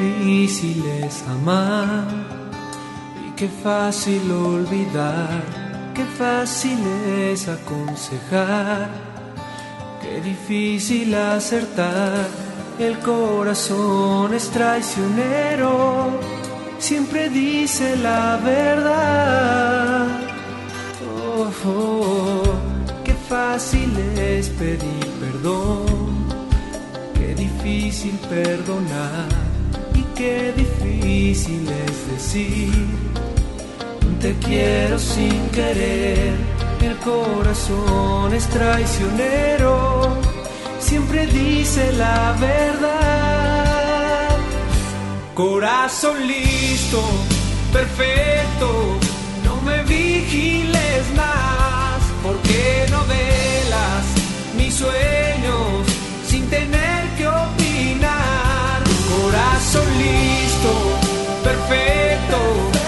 [0.00, 2.06] Difícil es amar
[3.26, 5.42] y qué fácil olvidar,
[5.94, 8.88] qué fácil es aconsejar,
[10.00, 12.26] qué difícil acertar.
[12.78, 16.08] El corazón es traicionero,
[16.78, 20.06] siempre dice la verdad.
[21.12, 22.42] Oh, oh,
[23.04, 26.26] qué fácil es pedir perdón
[27.14, 29.49] Qué difícil perdonar
[30.20, 32.88] qué difícil es decir
[34.20, 36.34] te quiero sin querer.
[36.82, 40.18] El corazón es traicionero,
[40.78, 44.36] siempre dice la verdad.
[45.34, 47.00] Corazón listo,
[47.72, 48.68] perfecto,
[49.46, 54.04] no me vigiles más, porque no velas
[54.58, 55.89] mis sueños
[59.72, 60.72] Corazón listo,
[61.44, 62.79] perfecto,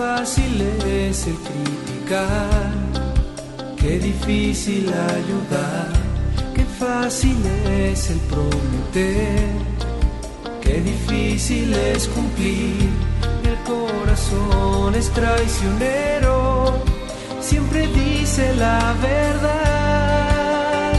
[0.00, 2.70] fácil es el criticar,
[3.76, 5.92] qué difícil ayudar,
[6.54, 7.36] qué fácil
[7.68, 9.50] es el prometer,
[10.62, 12.88] qué difícil es cumplir.
[13.50, 16.82] El corazón es traicionero,
[17.40, 20.92] siempre dice la verdad.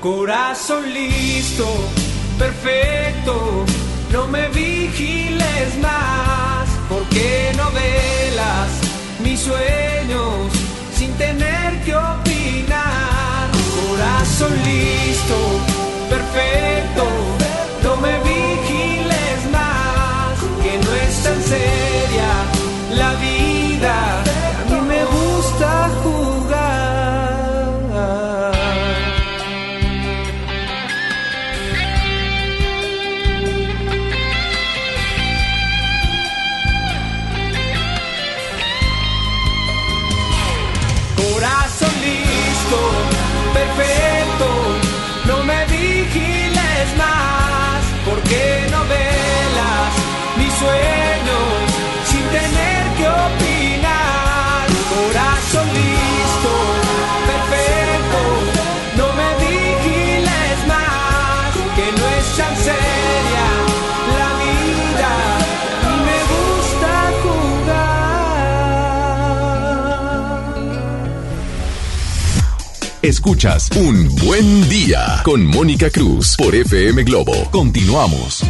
[0.00, 1.68] Corazón listo,
[2.36, 3.64] perfecto,
[4.12, 6.51] no me vigiles más,
[6.92, 8.70] porque no velas
[9.24, 10.52] mis sueños
[10.94, 13.48] sin tener que opinar.
[13.88, 15.38] Corazón listo,
[16.10, 17.04] perfecto,
[17.84, 21.91] no me vigiles más, que no es tan seria
[50.62, 51.46] sueños
[52.10, 54.64] sin tener que opinar.
[54.94, 56.52] Corazón listo,
[57.30, 58.20] perfecto,
[58.98, 63.48] no me vigiles más, que no es tan seria
[64.20, 65.12] la vida,
[66.06, 68.02] me gusta jugar.
[73.02, 77.34] Escuchas Un Buen Día con Mónica Cruz por FM Globo.
[77.50, 78.42] Continuamos.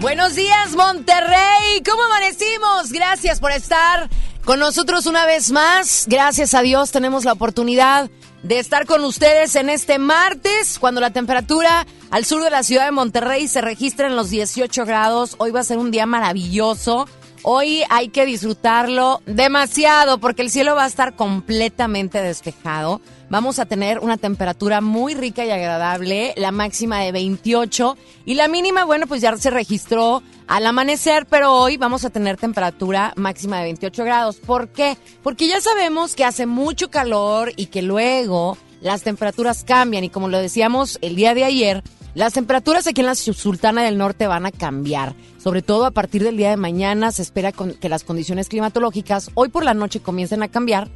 [0.00, 1.82] Buenos días, Monterrey.
[1.88, 2.92] ¿Cómo amanecimos?
[2.92, 4.10] Gracias por estar
[4.44, 6.04] con nosotros una vez más.
[6.06, 8.10] Gracias a Dios tenemos la oportunidad
[8.42, 12.84] de estar con ustedes en este martes, cuando la temperatura al sur de la ciudad
[12.84, 15.34] de Monterrey se registra en los 18 grados.
[15.38, 17.08] Hoy va a ser un día maravilloso.
[17.48, 23.00] Hoy hay que disfrutarlo demasiado porque el cielo va a estar completamente despejado.
[23.30, 28.48] Vamos a tener una temperatura muy rica y agradable, la máxima de 28 y la
[28.48, 33.58] mínima, bueno, pues ya se registró al amanecer, pero hoy vamos a tener temperatura máxima
[33.58, 34.36] de 28 grados.
[34.38, 34.98] ¿Por qué?
[35.22, 40.28] Porque ya sabemos que hace mucho calor y que luego las temperaturas cambian y como
[40.28, 41.84] lo decíamos el día de ayer,
[42.16, 45.14] las temperaturas aquí en la Sultana del Norte van a cambiar.
[45.36, 49.50] Sobre todo a partir del día de mañana se espera que las condiciones climatológicas hoy
[49.50, 50.88] por la noche comiencen a cambiar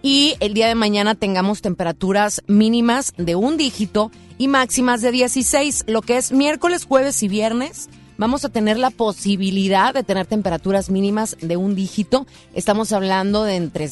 [0.00, 5.86] y el día de mañana tengamos temperaturas mínimas de un dígito y máximas de 16,
[5.88, 7.90] lo que es miércoles, jueves y viernes.
[8.16, 12.28] Vamos a tener la posibilidad de tener temperaturas mínimas de un dígito.
[12.54, 13.90] Estamos hablando de entre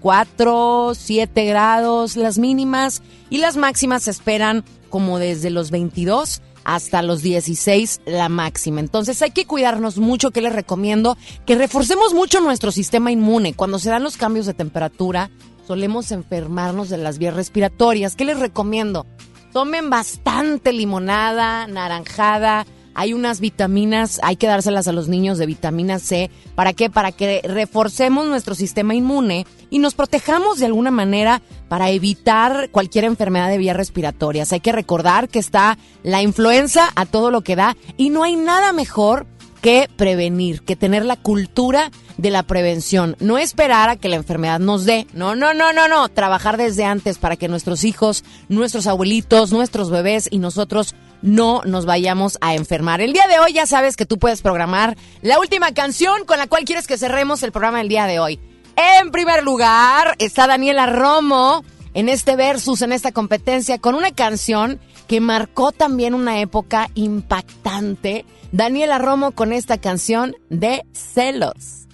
[0.00, 7.02] 4, 7 grados las mínimas y las máximas se esperan como desde los 22 hasta
[7.02, 8.80] los 16 la máxima.
[8.80, 13.54] Entonces hay que cuidarnos mucho, que les recomiendo que reforcemos mucho nuestro sistema inmune.
[13.54, 15.30] Cuando se dan los cambios de temperatura,
[15.66, 18.16] solemos enfermarnos de las vías respiratorias.
[18.16, 19.06] ¿Qué les recomiendo?
[19.52, 22.66] Tomen bastante limonada, naranjada,
[22.98, 26.32] hay unas vitaminas, hay que dárselas a los niños de vitamina C.
[26.56, 26.90] ¿Para qué?
[26.90, 33.04] Para que reforcemos nuestro sistema inmune y nos protejamos de alguna manera para evitar cualquier
[33.04, 34.52] enfermedad de vías respiratorias.
[34.52, 38.34] Hay que recordar que está la influenza a todo lo que da y no hay
[38.34, 39.28] nada mejor
[39.62, 43.14] que prevenir, que tener la cultura de la prevención.
[43.20, 45.06] No esperar a que la enfermedad nos dé.
[45.12, 46.08] No, no, no, no, no.
[46.08, 51.86] Trabajar desde antes para que nuestros hijos, nuestros abuelitos, nuestros bebés y nosotros no nos
[51.86, 53.00] vayamos a enfermar.
[53.00, 56.46] El día de hoy ya sabes que tú puedes programar la última canción con la
[56.46, 58.40] cual quieres que cerremos el programa del día de hoy.
[58.76, 64.78] En primer lugar está Daniela Romo en este versus, en esta competencia, con una canción
[65.08, 68.24] que marcó también una época impactante.
[68.52, 71.88] Daniela Romo con esta canción de Celos.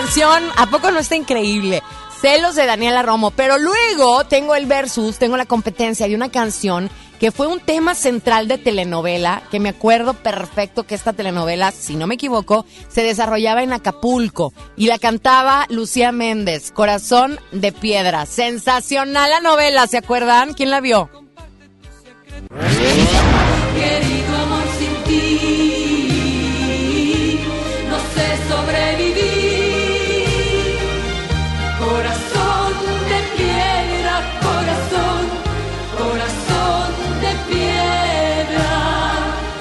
[0.00, 1.82] Canción, ¿a poco no está increíble?
[2.20, 6.88] Celos de Daniela Romo, pero luego tengo el versus, tengo la competencia de una canción
[7.18, 11.96] que fue un tema central de telenovela, que me acuerdo perfecto que esta telenovela, si
[11.96, 18.24] no me equivoco, se desarrollaba en Acapulco y la cantaba Lucía Méndez, Corazón de Piedra.
[18.24, 20.54] Sensacional la novela, ¿se acuerdan?
[20.54, 21.10] ¿Quién la vio?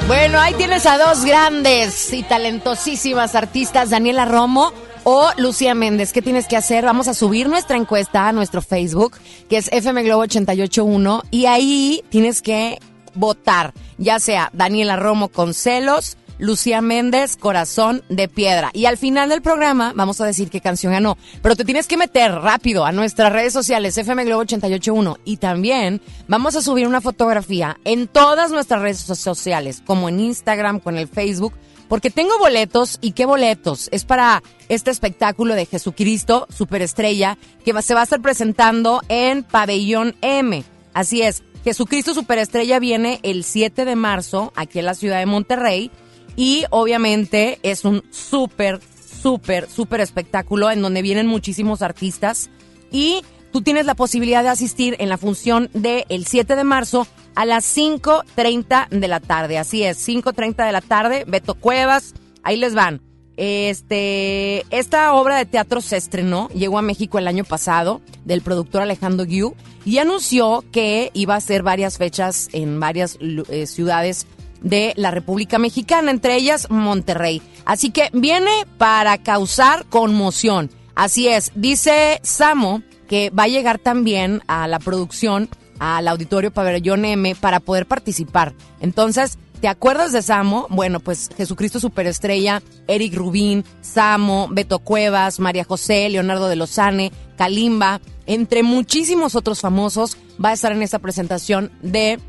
[0.07, 4.71] Bueno, ahí tienes a dos grandes y talentosísimas artistas, Daniela Romo
[5.03, 6.13] o Lucía Méndez.
[6.13, 6.85] ¿Qué tienes que hacer?
[6.85, 9.17] Vamos a subir nuestra encuesta a nuestro Facebook,
[9.49, 12.79] que es FM Globo 881, y ahí tienes que
[13.15, 18.69] votar, ya sea Daniela Romo con celos, Lucía Méndez, Corazón de Piedra.
[18.73, 21.17] Y al final del programa vamos a decir qué canción ganó.
[21.41, 25.17] Pero te tienes que meter rápido a nuestras redes sociales, FM Globo 881.
[25.25, 30.79] Y también vamos a subir una fotografía en todas nuestras redes sociales, como en Instagram,
[30.79, 31.53] con el Facebook.
[31.87, 33.87] Porque tengo boletos, ¿y qué boletos?
[33.91, 40.15] Es para este espectáculo de Jesucristo, Superestrella, que se va a estar presentando en Pabellón
[40.21, 40.65] M.
[40.93, 45.91] Así es, Jesucristo Superestrella viene el 7 de marzo aquí en la ciudad de Monterrey
[46.37, 48.79] y obviamente es un súper,
[49.21, 52.49] súper, súper espectáculo en donde vienen muchísimos artistas.
[52.91, 57.07] Y tú tienes la posibilidad de asistir en la función del el 7 de marzo
[57.35, 59.57] a las 5.30 de la tarde.
[59.57, 62.13] Así es, 5.30 de la tarde, Beto Cuevas,
[62.43, 63.01] ahí les van.
[63.35, 68.83] Este, esta obra de teatro se estrenó, llegó a México el año pasado, del productor
[68.83, 69.55] Alejandro Guiu,
[69.85, 74.25] y anunció que iba a hacer varias fechas en varias eh, ciudades
[74.61, 77.41] de la República Mexicana, entre ellas Monterrey.
[77.65, 80.69] Así que viene para causar conmoción.
[80.95, 87.05] Así es, dice Samo que va a llegar también a la producción, al auditorio Pabellón
[87.05, 88.53] M, para poder participar.
[88.81, 90.67] Entonces, ¿te acuerdas de Samo?
[90.69, 98.01] Bueno, pues Jesucristo Superestrella, Eric Rubín, Samo, Beto Cuevas, María José, Leonardo de Lozane, Kalimba,
[98.25, 102.19] entre muchísimos otros famosos, va a estar en esta presentación de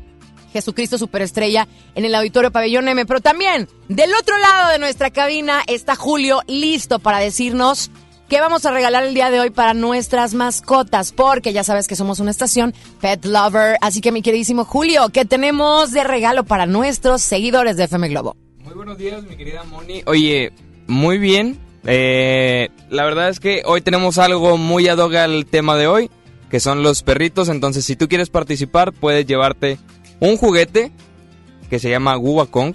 [0.51, 3.05] Jesucristo Superestrella en el Auditorio Pabellón M.
[3.05, 7.91] Pero también del otro lado de nuestra cabina está Julio listo para decirnos
[8.29, 11.95] qué vamos a regalar el día de hoy para nuestras mascotas, porque ya sabes que
[11.95, 13.77] somos una estación Pet Lover.
[13.81, 18.37] Así que mi queridísimo Julio, ¿qué tenemos de regalo para nuestros seguidores de FM Globo?
[18.63, 20.03] Muy buenos días, mi querida Moni.
[20.05, 20.53] Oye,
[20.85, 21.59] muy bien.
[21.85, 26.11] Eh, la verdad es que hoy tenemos algo muy ad al tema de hoy,
[26.51, 27.49] que son los perritos.
[27.49, 29.79] Entonces, si tú quieres participar, puedes llevarte
[30.19, 30.91] un juguete
[31.69, 32.73] que se llama Guba Kong.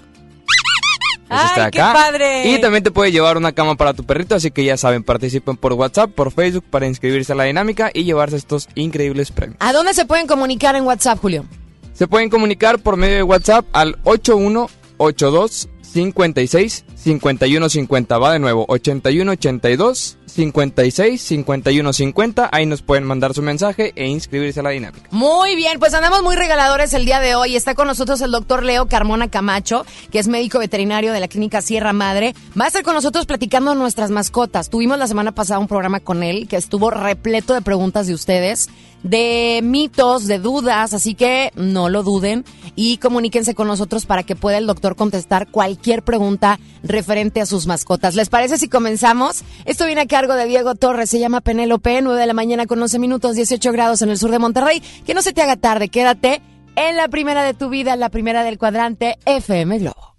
[1.27, 2.51] ¡Ay, qué padre!
[2.51, 5.57] Y también te puede llevar una cama para tu perrito, así que ya saben, participen
[5.57, 9.57] por WhatsApp, por Facebook para inscribirse a la dinámica y llevarse estos increíbles premios.
[9.59, 11.45] ¿A dónde se pueden comunicar en WhatsApp, Julio?
[11.93, 18.17] Se pueden comunicar por medio de WhatsApp al 8182 56 51 50.
[18.17, 22.49] Va de nuevo, 81 82 56 51 50.
[22.51, 25.07] Ahí nos pueden mandar su mensaje e inscribirse a la dinámica.
[25.11, 27.55] Muy bien, pues andamos muy regaladores el día de hoy.
[27.55, 31.61] Está con nosotros el doctor Leo Carmona Camacho, que es médico veterinario de la clínica
[31.61, 32.35] Sierra Madre.
[32.59, 34.69] Va a estar con nosotros platicando nuestras mascotas.
[34.69, 38.67] Tuvimos la semana pasada un programa con él que estuvo repleto de preguntas de ustedes
[39.05, 42.43] de mitos, de dudas, así que no lo duden
[42.75, 47.67] y comuníquense con nosotros para que pueda el doctor contestar cualquier pregunta referente a sus
[47.67, 48.15] mascotas.
[48.15, 49.43] ¿Les parece si comenzamos?
[49.65, 52.81] Esto viene a cargo de Diego Torres, se llama Penélope, 9 de la mañana con
[52.81, 54.81] 11 minutos, 18 grados en el sur de Monterrey.
[55.05, 56.41] Que no se te haga tarde, quédate
[56.75, 60.15] en la primera de tu vida, la primera del cuadrante FM Globo.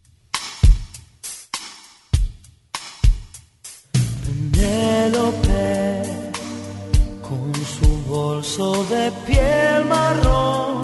[8.26, 10.83] Bolso de piel marrón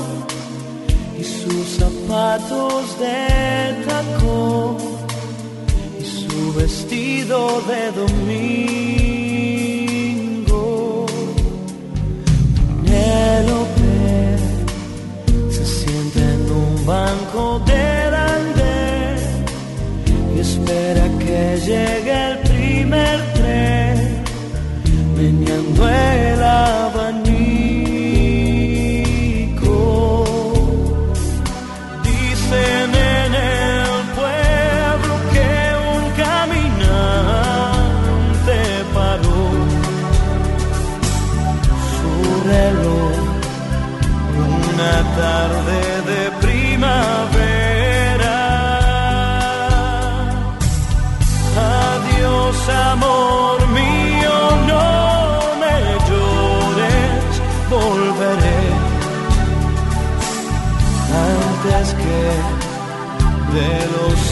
[1.21, 3.21] y sus zapatos de
[3.89, 4.77] tacón
[6.03, 7.39] y su vestido
[7.71, 8.67] de domingo.
[12.85, 13.97] Penélope
[15.57, 19.19] se sienta en un banco del andén
[20.35, 23.97] y espera que llegue el primer tren
[25.17, 27.12] meneando el abanico.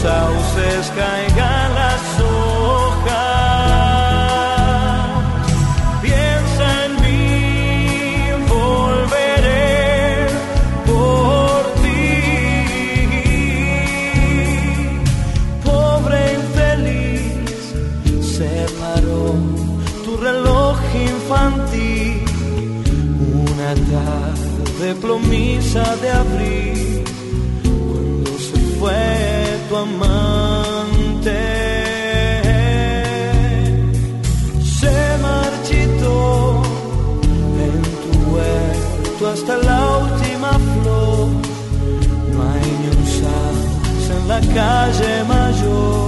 [0.01, 3.21] Sauces caigan las hojas.
[6.01, 7.27] Piensa en mí,
[8.49, 10.27] volveré
[10.89, 12.13] por ti.
[15.63, 17.63] Pobre infeliz,
[18.35, 19.25] se paró
[20.03, 22.25] tu reloj infantil.
[23.51, 26.30] Una tarde plomiza de abril,
[44.53, 46.00] calle mayor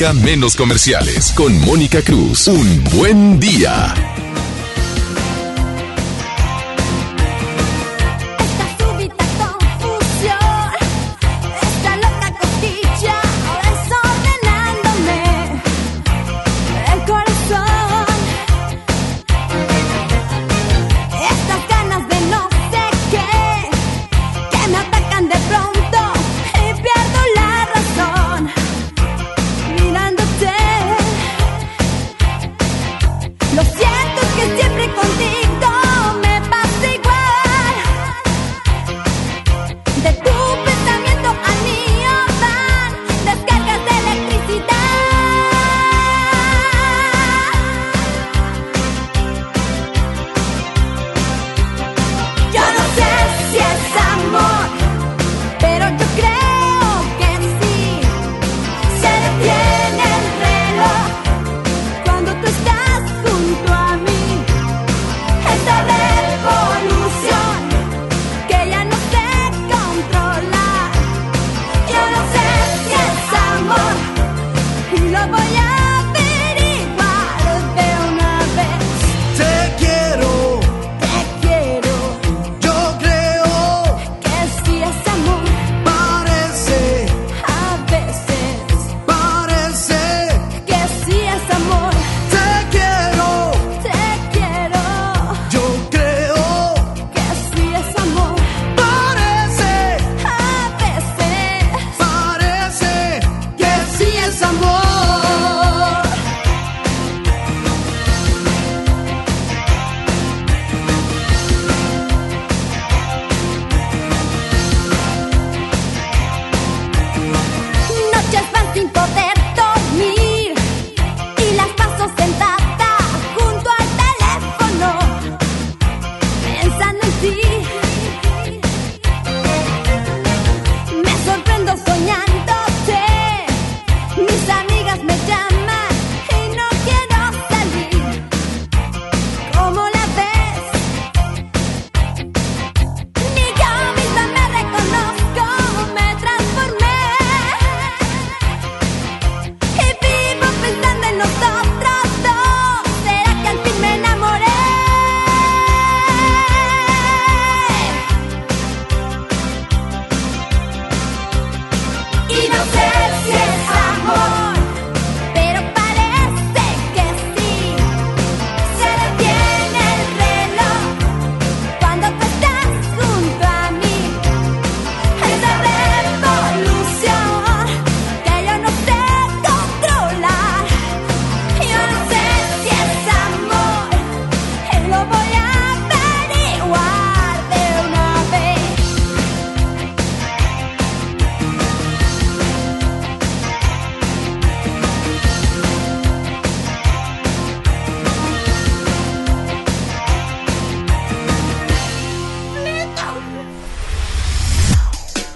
[0.00, 1.30] menos comerciales.
[1.36, 2.48] Con Mónica Cruz.
[2.48, 4.09] Un buen día.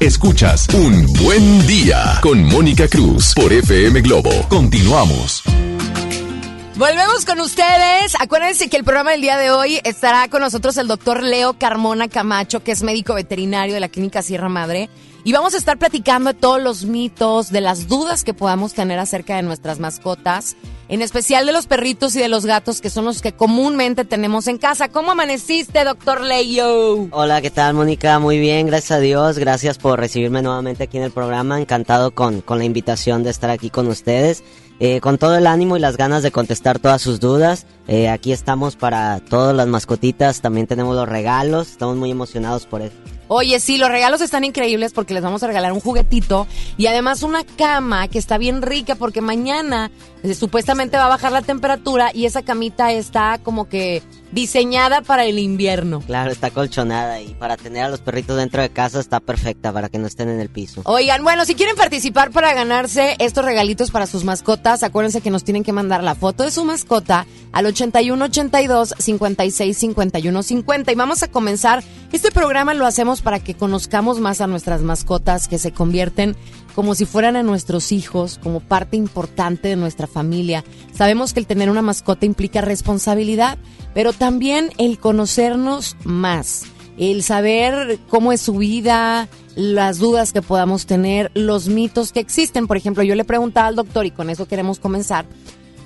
[0.05, 4.29] Escuchas Un buen día con Mónica Cruz por FM Globo.
[4.51, 5.43] Continuamos.
[6.77, 8.15] Volvemos con ustedes.
[8.21, 12.09] Acuérdense que el programa del día de hoy estará con nosotros el doctor Leo Carmona
[12.09, 14.91] Camacho, que es médico veterinario de la Clínica Sierra Madre.
[15.27, 18.99] Y vamos a estar platicando de todos los mitos, de las dudas que podamos tener
[18.99, 20.55] acerca de nuestras mascotas,
[20.91, 24.49] en especial de los perritos y de los gatos, que son los que comúnmente tenemos
[24.49, 24.91] en casa.
[24.91, 27.09] ¿Cómo amaneciste, doctor Leo?
[27.11, 28.19] Hola, ¿qué tal, Mónica?
[28.19, 29.39] Muy bien, gracias a Dios.
[29.39, 31.59] Gracias por recibirme nuevamente aquí en el programa.
[31.59, 34.45] Encantado con, con la invitación de estar aquí con ustedes.
[34.79, 37.65] Eh, con todo el ánimo y las ganas de contestar todas sus dudas.
[37.89, 40.43] Eh, aquí estamos para todas las mascotitas.
[40.43, 41.71] También tenemos los regalos.
[41.71, 42.97] Estamos muy emocionados por eso.
[43.29, 47.23] Oye, sí, los regalos están increíbles porque les vamos a regalar un juguetito y además
[47.23, 49.91] una cama que está bien rica porque mañana
[50.33, 55.39] supuestamente va a bajar la temperatura y esa camita está como que diseñada para el
[55.39, 56.01] invierno.
[56.01, 59.89] Claro, está colchonada y para tener a los perritos dentro de casa está perfecta para
[59.89, 60.83] que no estén en el piso.
[60.87, 65.45] Oigan, bueno, si quieren participar para ganarse estos regalitos para sus mascotas, acuérdense que nos
[65.45, 70.95] tienen que mandar la foto de su mascota al 81 82 56 51 50 y
[70.95, 71.85] vamos a comenzar.
[72.13, 76.37] Este programa lo hacemos para que conozcamos más a nuestras mascotas que se convierten
[76.75, 80.65] como si fueran a nuestros hijos, como parte importante de nuestra familia.
[80.93, 83.59] Sabemos que el tener una mascota implica responsabilidad,
[83.95, 86.65] pero también el conocernos más,
[86.99, 92.67] el saber cómo es su vida, las dudas que podamos tener, los mitos que existen.
[92.67, 95.27] Por ejemplo, yo le preguntaba al doctor, y con eso queremos comenzar,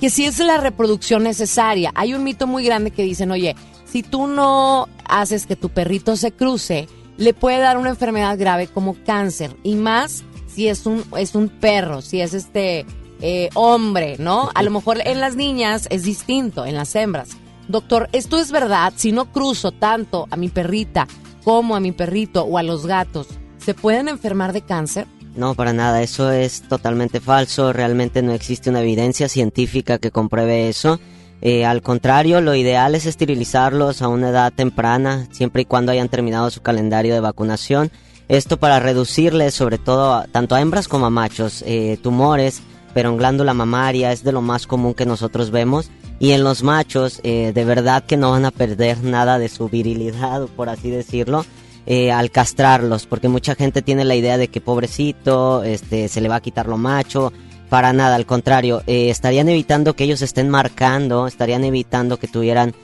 [0.00, 1.92] que si es la reproducción necesaria.
[1.94, 6.16] Hay un mito muy grande que dicen, oye, si tú no haces que tu perrito
[6.16, 10.24] se cruce, le puede dar una enfermedad grave como cáncer, y más
[10.58, 12.84] si es un, es un perro, si es este
[13.20, 14.50] eh, hombre, ¿no?
[14.56, 17.28] A lo mejor en las niñas es distinto, en las hembras.
[17.68, 18.92] Doctor, ¿esto es verdad?
[18.96, 21.06] Si no cruzo tanto a mi perrita
[21.44, 25.06] como a mi perrito o a los gatos, ¿se pueden enfermar de cáncer?
[25.36, 30.68] No, para nada, eso es totalmente falso, realmente no existe una evidencia científica que compruebe
[30.68, 30.98] eso.
[31.40, 36.08] Eh, al contrario, lo ideal es esterilizarlos a una edad temprana, siempre y cuando hayan
[36.08, 37.92] terminado su calendario de vacunación.
[38.28, 42.60] Esto para reducirles, sobre todo tanto a hembras como a machos, eh, tumores,
[42.92, 45.90] pero en glándula mamaria es de lo más común que nosotros vemos.
[46.20, 49.70] Y en los machos, eh, de verdad que no van a perder nada de su
[49.70, 51.46] virilidad, por así decirlo,
[51.86, 56.28] eh, al castrarlos, porque mucha gente tiene la idea de que pobrecito, este, se le
[56.28, 57.32] va a quitar lo macho.
[57.70, 62.74] Para nada, al contrario, estarían evitando que ellos estén marcando, estarían evitando que tuvieran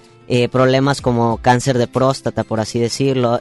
[0.52, 3.40] problemas como cáncer de próstata, por así decirlo,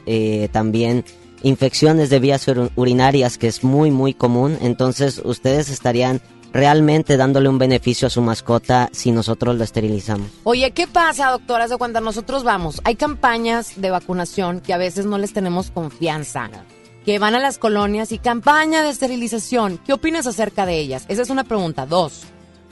[0.52, 1.04] también
[1.44, 4.58] infecciones de vías ur- urinarias, que es muy, muy común.
[4.60, 6.20] Entonces, ustedes estarían
[6.52, 10.28] realmente dándole un beneficio a su mascota si nosotros lo esterilizamos.
[10.44, 11.68] Oye, ¿qué pasa, doctora?
[11.68, 16.48] De cuando nosotros vamos, hay campañas de vacunación que a veces no les tenemos confianza,
[17.04, 19.78] que van a las colonias y campaña de esterilización.
[19.84, 21.04] ¿Qué opinas acerca de ellas?
[21.08, 21.86] Esa es una pregunta.
[21.86, 22.22] Dos,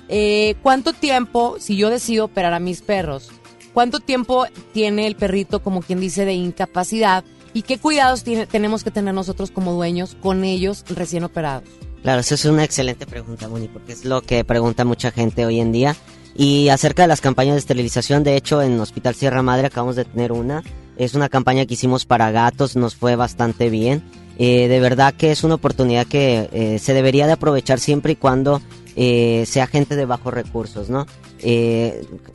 [0.08, 3.30] eh, ¿cuánto tiempo, si yo decido operar a mis perros,
[3.74, 7.24] cuánto tiempo tiene el perrito, como quien dice, de incapacidad?
[7.54, 11.68] ¿Y qué cuidados tiene- tenemos que tener nosotros como dueños con ellos recién operados?
[12.02, 15.60] Claro, eso es una excelente pregunta, Moni, porque es lo que pregunta mucha gente hoy
[15.60, 15.94] en día.
[16.34, 20.04] Y acerca de las campañas de esterilización, de hecho, en Hospital Sierra Madre acabamos de
[20.06, 20.62] tener una.
[20.96, 24.02] Es una campaña que hicimos para gatos, nos fue bastante bien.
[24.38, 28.16] Eh, de verdad que es una oportunidad que eh, se debería de aprovechar siempre y
[28.16, 28.60] cuando
[28.96, 31.06] eh, sea gente de bajos recursos, ¿no?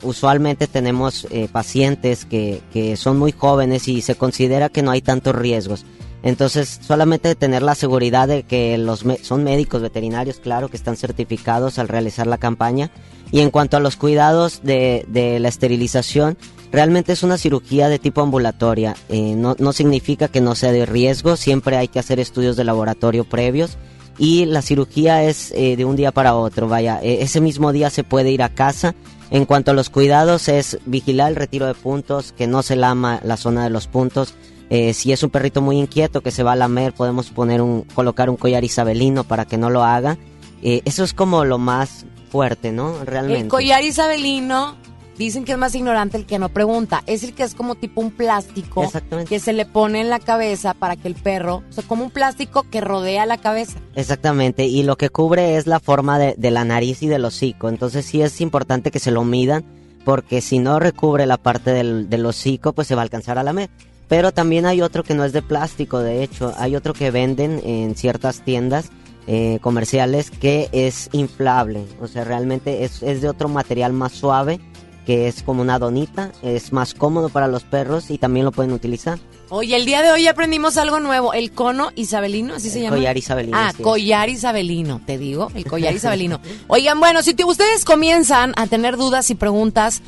[0.02, 5.34] Usualmente tenemos pacientes que, que son muy jóvenes y se considera que no hay tantos
[5.34, 5.86] riesgos.
[6.22, 11.78] Entonces, solamente tener la seguridad de que los son médicos veterinarios, claro, que están certificados
[11.78, 12.90] al realizar la campaña.
[13.30, 16.36] Y en cuanto a los cuidados de, de la esterilización,
[16.72, 18.96] realmente es una cirugía de tipo ambulatoria.
[19.08, 22.64] Eh, no, no significa que no sea de riesgo, siempre hay que hacer estudios de
[22.64, 23.78] laboratorio previos.
[24.18, 27.88] Y la cirugía es eh, de un día para otro, vaya, eh, ese mismo día
[27.88, 28.94] se puede ir a casa.
[29.30, 33.20] En cuanto a los cuidados, es vigilar el retiro de puntos, que no se lama
[33.22, 34.34] la zona de los puntos.
[34.70, 37.82] Eh, si es un perrito muy inquieto que se va a lamer, podemos poner un,
[37.94, 40.18] colocar un collar isabelino para que no lo haga.
[40.62, 43.04] Eh, eso es como lo más fuerte, ¿no?
[43.04, 43.42] Realmente.
[43.42, 44.76] El collar isabelino,
[45.24, 47.02] dicen que es más ignorante el que no pregunta.
[47.06, 48.90] Es el que es como tipo un plástico
[49.28, 52.10] que se le pone en la cabeza para que el perro, o sea, como un
[52.10, 53.78] plástico que rodea la cabeza.
[53.94, 57.68] Exactamente, y lo que cubre es la forma de, de la nariz y del hocico,
[57.68, 59.64] entonces sí es importante que se lo midan,
[60.04, 63.42] porque si no recubre la parte del, del hocico, pues se va a alcanzar a
[63.42, 63.68] lamer.
[64.08, 67.60] Pero también hay otro que no es de plástico, de hecho, hay otro que venden
[67.62, 68.90] en ciertas tiendas
[69.26, 74.58] eh, comerciales que es inflable, o sea, realmente es, es de otro material más suave,
[75.08, 78.72] que es como una donita, es más cómodo para los perros y también lo pueden
[78.72, 79.18] utilizar.
[79.48, 82.96] Oye, el día de hoy aprendimos algo nuevo, el cono isabelino, así se llama.
[82.96, 86.40] collar isabelino, Ah, collar isabelino, te digo, el collar isabelino.
[86.66, 90.02] Oigan, bueno, si te- ustedes comienzan a tener dudas y preguntas,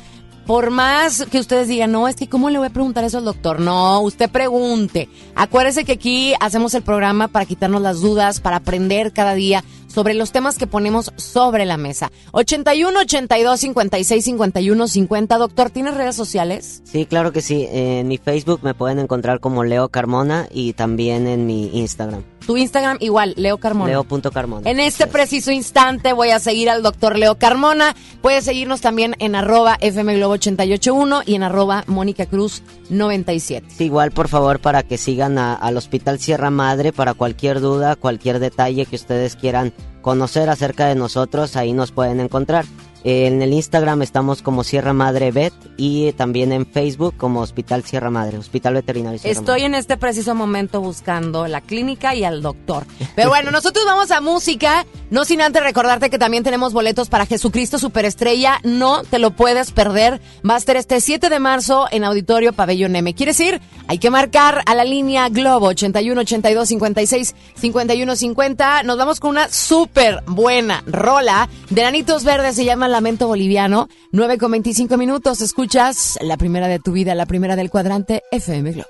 [0.45, 3.25] por más que ustedes digan, no, es que ¿cómo le voy a preguntar eso al
[3.25, 3.59] doctor?
[3.59, 5.09] No, usted pregunte.
[5.33, 10.13] Acuérdese que aquí hacemos el programa para quitarnos las dudas, para aprender cada día sobre
[10.13, 12.11] los temas que ponemos sobre la mesa.
[12.31, 15.37] 81 82 56 51 50.
[15.37, 16.81] Doctor, ¿tienes redes sociales?
[16.85, 17.67] Sí, claro que sí.
[17.71, 22.23] En mi Facebook me pueden encontrar como Leo Carmona y también en mi Instagram.
[22.45, 23.91] Tu Instagram igual, Leo Carmona.
[23.91, 24.67] Leo.carmona.
[24.69, 27.95] En este preciso instante voy a seguir al doctor Leo Carmona.
[28.23, 33.67] Puedes seguirnos también en arroba FM Globo 881 y en arroba Mónica Cruz 97.
[33.77, 37.95] Sí, igual, por favor, para que sigan a- al Hospital Sierra Madre para cualquier duda,
[37.95, 42.65] cualquier detalle que ustedes quieran conocer acerca de nosotros, ahí nos pueden encontrar.
[43.03, 48.11] En el Instagram estamos como Sierra Madre Vet y también en Facebook como Hospital Sierra
[48.11, 49.65] Madre, Hospital Veterinario Sierra Estoy Madre.
[49.65, 52.85] en este preciso momento buscando la clínica y al doctor.
[53.15, 57.25] Pero bueno, nosotros vamos a música, no sin antes recordarte que también tenemos boletos para
[57.25, 58.59] Jesucristo Superestrella.
[58.63, 60.21] No te lo puedes perder.
[60.47, 63.15] Va a estar este 7 de marzo en Auditorio Pabellón M.
[63.15, 63.61] ¿Quieres ir?
[63.87, 68.83] Hay que marcar a la línea Globo 81 82 56 51 50.
[68.83, 72.55] Nos vamos con una súper buena rola de Nanitos Verdes.
[72.55, 73.87] Se llama Lamento Boliviano.
[74.11, 75.41] 9 con 25 minutos.
[75.41, 78.89] Escuchas la primera de tu vida, la primera del cuadrante FM Globo.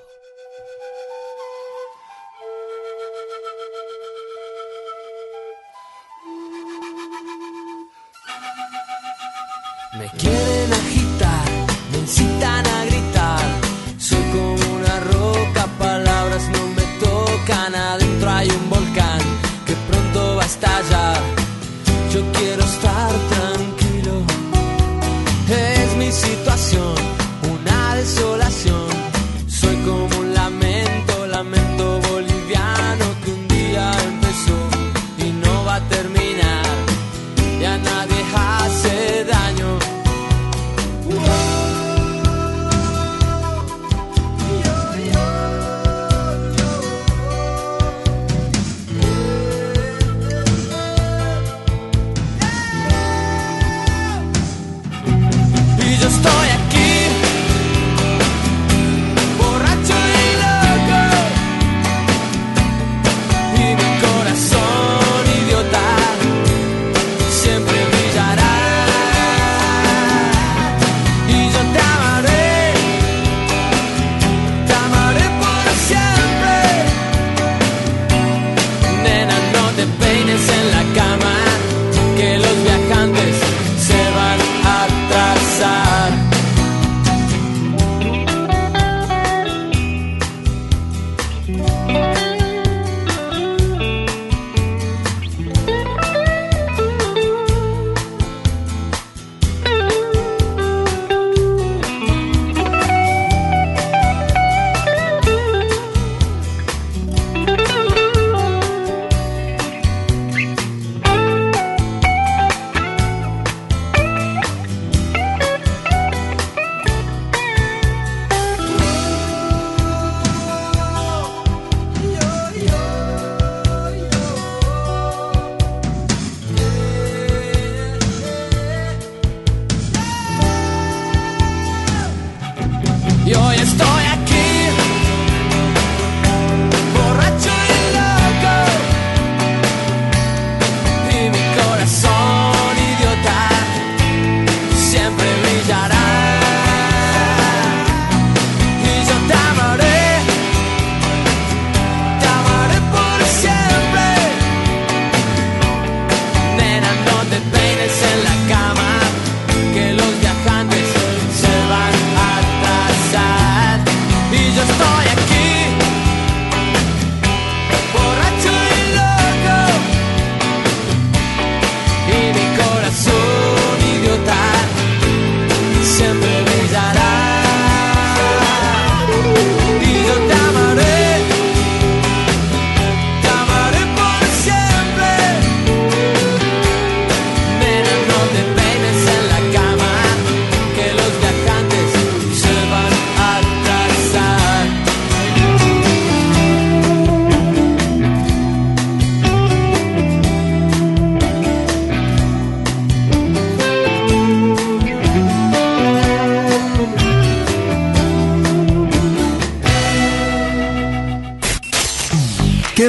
[9.98, 11.44] Me quieren agitar,
[11.92, 13.40] me incitan a gritar.
[13.98, 17.74] Soy como una roca, palabras no me tocan.
[17.74, 19.20] Adentro hay un volcán
[19.66, 21.20] que pronto va a estallar.
[22.10, 22.61] Yo quiero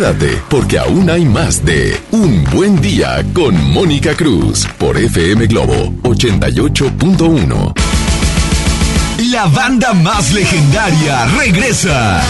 [0.03, 5.93] Quédate, porque aún hay más de Un Buen Día con Mónica Cruz por FM Globo
[6.03, 7.73] 88.1.
[9.31, 12.21] La banda más legendaria regresa.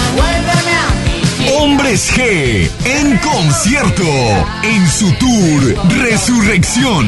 [1.60, 4.06] Hombres G en concierto
[4.62, 7.08] en su tour Resurrección.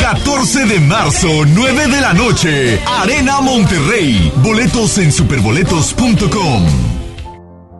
[0.00, 4.32] 14 de marzo, 9 de la noche, Arena Monterrey.
[4.36, 6.95] Boletos en superboletos.com.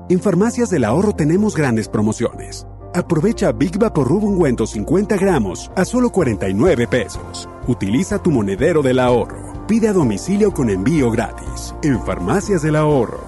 [0.09, 2.64] En Farmacias del Ahorro tenemos grandes promociones.
[2.95, 7.49] Aprovecha Big Vaporub ungüento 50 gramos a solo 49 pesos.
[7.66, 9.66] Utiliza tu monedero del ahorro.
[9.66, 11.75] Pide a domicilio con envío gratis.
[11.83, 13.21] En Farmacias del Ahorro.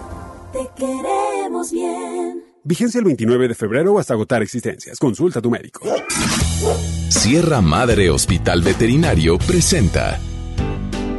[0.53, 2.45] Te queremos bien.
[2.62, 5.01] Vigencia el 29 de febrero hasta agotar existencias.
[5.01, 5.81] Consulta a tu médico.
[7.09, 10.21] Sierra Madre Hospital Veterinario presenta.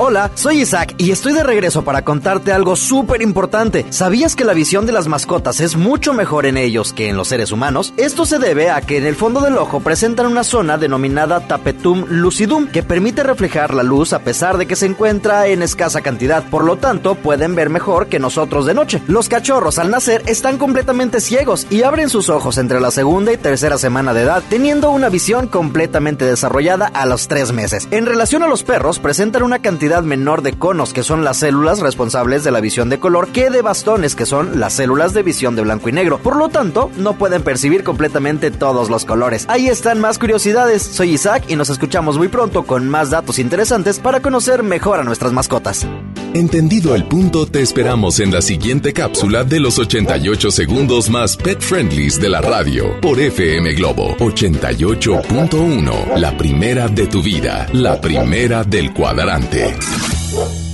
[0.00, 3.84] Hola, soy Isaac y estoy de regreso para contarte algo súper importante.
[3.90, 7.26] ¿Sabías que la visión de las mascotas es mucho mejor en ellos que en los
[7.26, 7.92] seres humanos?
[7.96, 12.04] Esto se debe a que en el fondo del ojo presentan una zona denominada tapetum
[12.10, 16.48] lucidum que permite reflejar la luz a pesar de que se encuentra en escasa cantidad.
[16.48, 19.02] Por lo tanto, pueden ver mejor que nosotros de noche.
[19.08, 23.36] Los cachorros al nacer están completamente ciegos y abren sus ojos entre la segunda y
[23.36, 27.88] tercera semana de edad, teniendo una visión completamente desarrollada a los tres meses.
[27.90, 31.80] En relación a los perros, presentan una cantidad menor de conos, que son las células
[31.80, 35.56] responsables de la visión de color, que de bastones, que son las células de visión
[35.56, 36.18] de blanco y negro.
[36.18, 39.46] Por lo tanto, no pueden percibir completamente todos los colores.
[39.48, 40.82] Ahí están más curiosidades.
[40.82, 45.04] Soy Isaac y nos escuchamos muy pronto con más datos interesantes para conocer mejor a
[45.04, 45.86] nuestras mascotas.
[46.34, 51.58] Entendido el punto, te esperamos en la siguiente cápsula de los 88 segundos más pet
[51.60, 56.16] friendlies de la radio por FM Globo 88.1.
[56.16, 59.74] La primera de tu vida, la primera del cuadrante.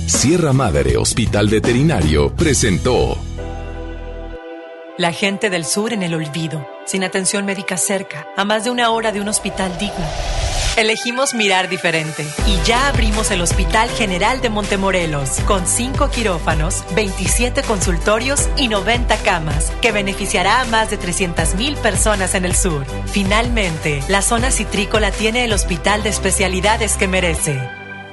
[0.05, 3.17] Sierra Madre Hospital Veterinario presentó.
[4.97, 8.89] La gente del sur en el olvido, sin atención médica cerca, a más de una
[8.91, 10.05] hora de un hospital digno.
[10.77, 17.63] Elegimos mirar diferente y ya abrimos el Hospital General de Montemorelos con 5 quirófanos, 27
[17.63, 22.85] consultorios y 90 camas que beneficiará a más de 300.000 personas en el sur.
[23.05, 27.57] Finalmente, la zona citrícola tiene el hospital de especialidades que merece.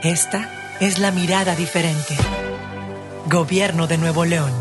[0.04, 0.48] Esta
[0.78, 2.16] es la mirada diferente.
[3.26, 4.52] Gobierno de Nuevo León.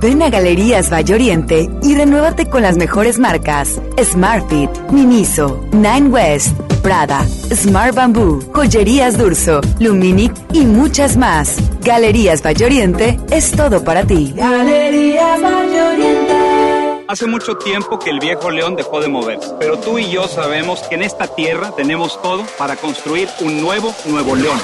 [0.00, 6.52] Ven a Galerías Valle Oriente y renuévate con las mejores marcas Smartfit, Miniso, Nine West,
[6.86, 11.56] Prada, Smart Bamboo, Joyerías Durso, Luminic y muchas más.
[11.80, 14.32] Galerías Valle Oriente es todo para ti.
[14.36, 17.04] Galerías Valle Oriente.
[17.08, 20.84] Hace mucho tiempo que el viejo león dejó de moverse, pero tú y yo sabemos
[20.88, 24.60] que en esta tierra tenemos todo para construir un nuevo Nuevo León.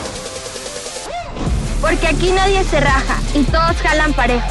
[1.81, 4.47] Porque aquí nadie se raja y todos jalan parejo.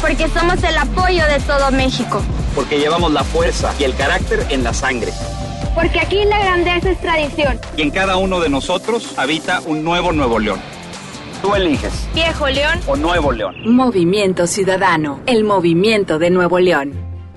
[0.00, 2.22] Porque somos el apoyo de todo México.
[2.54, 5.12] Porque llevamos la fuerza y el carácter en la sangre.
[5.80, 7.58] Porque aquí la grandeza es tradición.
[7.74, 10.60] Y en cada uno de nosotros habita un nuevo Nuevo León.
[11.40, 12.06] Tú eliges.
[12.14, 13.54] Viejo León o Nuevo León.
[13.64, 17.09] Movimiento Ciudadano, el movimiento de Nuevo León.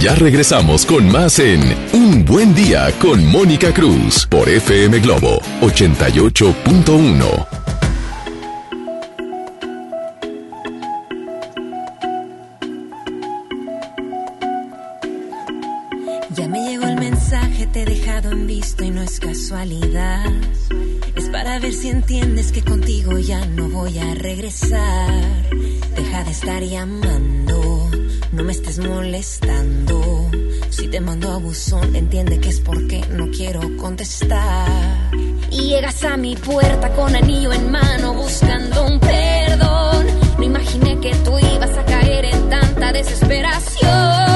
[0.00, 1.60] Ya regresamos con más en
[1.92, 7.46] Un Buen Día con Mónica Cruz por FM Globo 88.1.
[16.30, 20.24] Ya me llegó el mensaje, te he dejado en visto y no es casualidad.
[21.14, 25.12] Es para ver si entiendes que contigo ya no voy a regresar.
[25.94, 27.90] Deja de estar llamando,
[28.32, 29.59] no me estés molestando
[30.90, 34.68] te mando a buzón, entiende que es porque no quiero contestar.
[35.48, 40.06] Y llegas a mi puerta con anillo en mano buscando un perdón.
[40.38, 44.29] No imaginé que tú ibas a caer en tanta desesperación.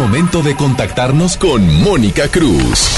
[0.00, 2.88] Momento de contactarnos con Mónica Cruz.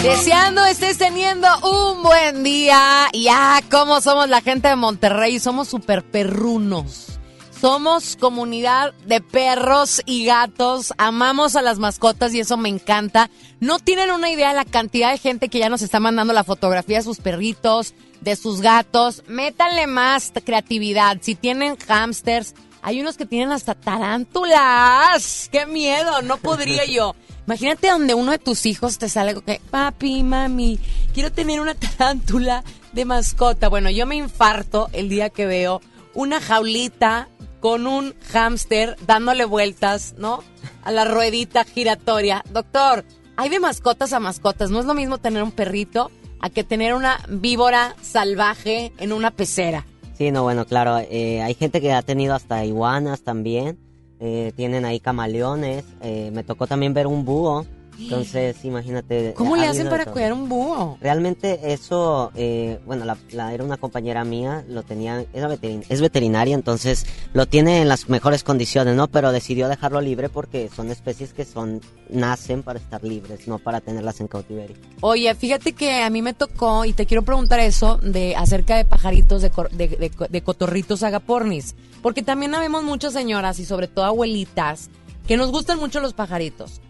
[0.03, 3.11] Deseando estés teniendo un buen día.
[3.13, 7.16] Ya, como somos la gente de Monterrey, somos super perrunos.
[7.61, 13.31] Somos comunidad de perros y gatos, amamos a las mascotas y eso me encanta.
[13.61, 16.45] No tienen una idea de la cantidad de gente que ya nos está mandando la
[16.45, 19.23] fotografía de sus perritos, de sus gatos.
[19.27, 21.17] Métanle más creatividad.
[21.23, 25.49] Si tienen hamsters, hay unos que tienen hasta tarántulas.
[25.51, 26.21] ¡Qué miedo!
[26.23, 27.17] No podría yo.
[27.47, 30.79] Imagínate donde uno de tus hijos te sale que, papi, mami,
[31.15, 33.69] quiero tener una tarántula de mascota.
[33.69, 35.81] Bueno, yo me infarto el día que veo
[36.17, 37.29] una jaulita
[37.61, 40.43] con un hámster dándole vueltas, ¿no?
[40.83, 42.43] A la ruedita giratoria.
[42.51, 43.05] Doctor,
[43.37, 44.71] hay de mascotas a mascotas.
[44.71, 46.11] No es lo mismo tener un perrito
[46.41, 49.85] a que tener una víbora salvaje en una pecera.
[50.17, 53.79] Sí, no, bueno, claro, eh, hay gente que ha tenido hasta iguanas también,
[54.19, 57.67] eh, tienen ahí camaleones, eh, me tocó también ver un búho
[57.99, 59.35] Entonces, imagínate.
[59.35, 60.13] ¿Cómo le hacen para todo.
[60.15, 60.99] cuidar un búho?
[61.01, 66.01] Realmente eso, eh, bueno, la, la- era una compañera mía, lo tenía, era veterin- es
[66.01, 69.09] veterinaria, entonces lo tiene en las mejores condiciones, ¿no?
[69.09, 71.81] Pero decidió dejarlo libre porque son especies que son,
[72.11, 74.77] nacen para estar libres, no para tenerlas en cautiverio.
[75.01, 78.85] Oye, fíjate que a mí me tocó, y te quiero preguntar eso, de acerca de
[78.85, 81.75] pajaritos, de, de, de- de cotorritos agapornis.
[82.03, 84.91] Porque también habemos muchas señoras y sobre todo abuelitas
[85.27, 86.81] que nos gustan mucho los pajaritos.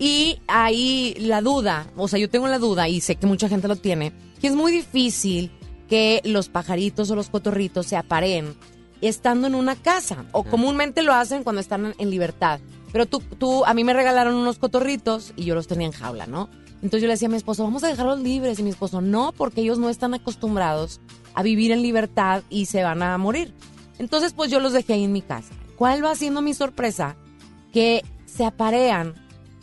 [0.00, 3.68] Y ahí la duda, o sea, yo tengo la duda y sé que mucha gente
[3.68, 5.52] lo tiene, que es muy difícil
[5.90, 8.56] que los pajaritos o los cotorritos se apareen
[9.02, 10.24] estando en una casa.
[10.32, 12.60] O comúnmente lo hacen cuando están en, libertad.
[12.92, 16.26] Pero tú, tú, a mí me regalaron unos cotorritos y yo los tenía en jaula,
[16.26, 16.48] ¿no?
[16.76, 18.58] Entonces yo le decía a mi esposo, vamos a dejarlos libres.
[18.58, 21.00] Y mi esposo, no, porque ellos no están acostumbrados
[21.34, 23.52] a vivir en libertad y se van a morir.
[23.98, 25.52] Entonces, pues yo los dejé ahí en mi casa.
[25.76, 27.16] ¿Cuál va siendo mi sorpresa?
[27.70, 29.14] Que se aparean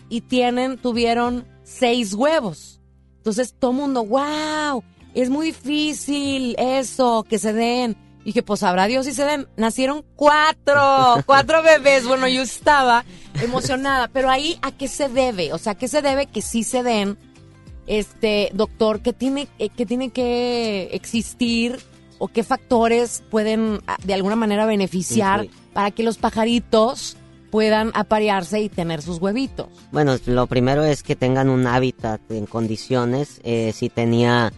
[0.09, 2.79] y tienen, tuvieron seis huevos.
[3.17, 4.83] Entonces todo el mundo, wow,
[5.13, 7.97] es muy difícil eso, que se den.
[8.21, 9.47] Y dije, pues sabrá Dios si se den.
[9.57, 12.05] Nacieron cuatro, cuatro bebés.
[12.05, 13.03] Bueno, yo estaba
[13.41, 15.53] emocionada, pero ahí, ¿a qué se debe?
[15.53, 17.17] O sea, ¿a qué se debe que sí se den?
[17.85, 21.79] Este, doctor, ¿qué tiene, eh, qué tiene que existir
[22.19, 25.51] o qué factores pueden ah, de alguna manera beneficiar Sí.
[25.73, 27.15] para que los pajaritos
[27.49, 29.67] puedan aparearse y tener sus huevitos?
[29.91, 33.39] Bueno, lo primero es que tengan un hábitat en condiciones.
[33.43, 34.51] eh, si tenía,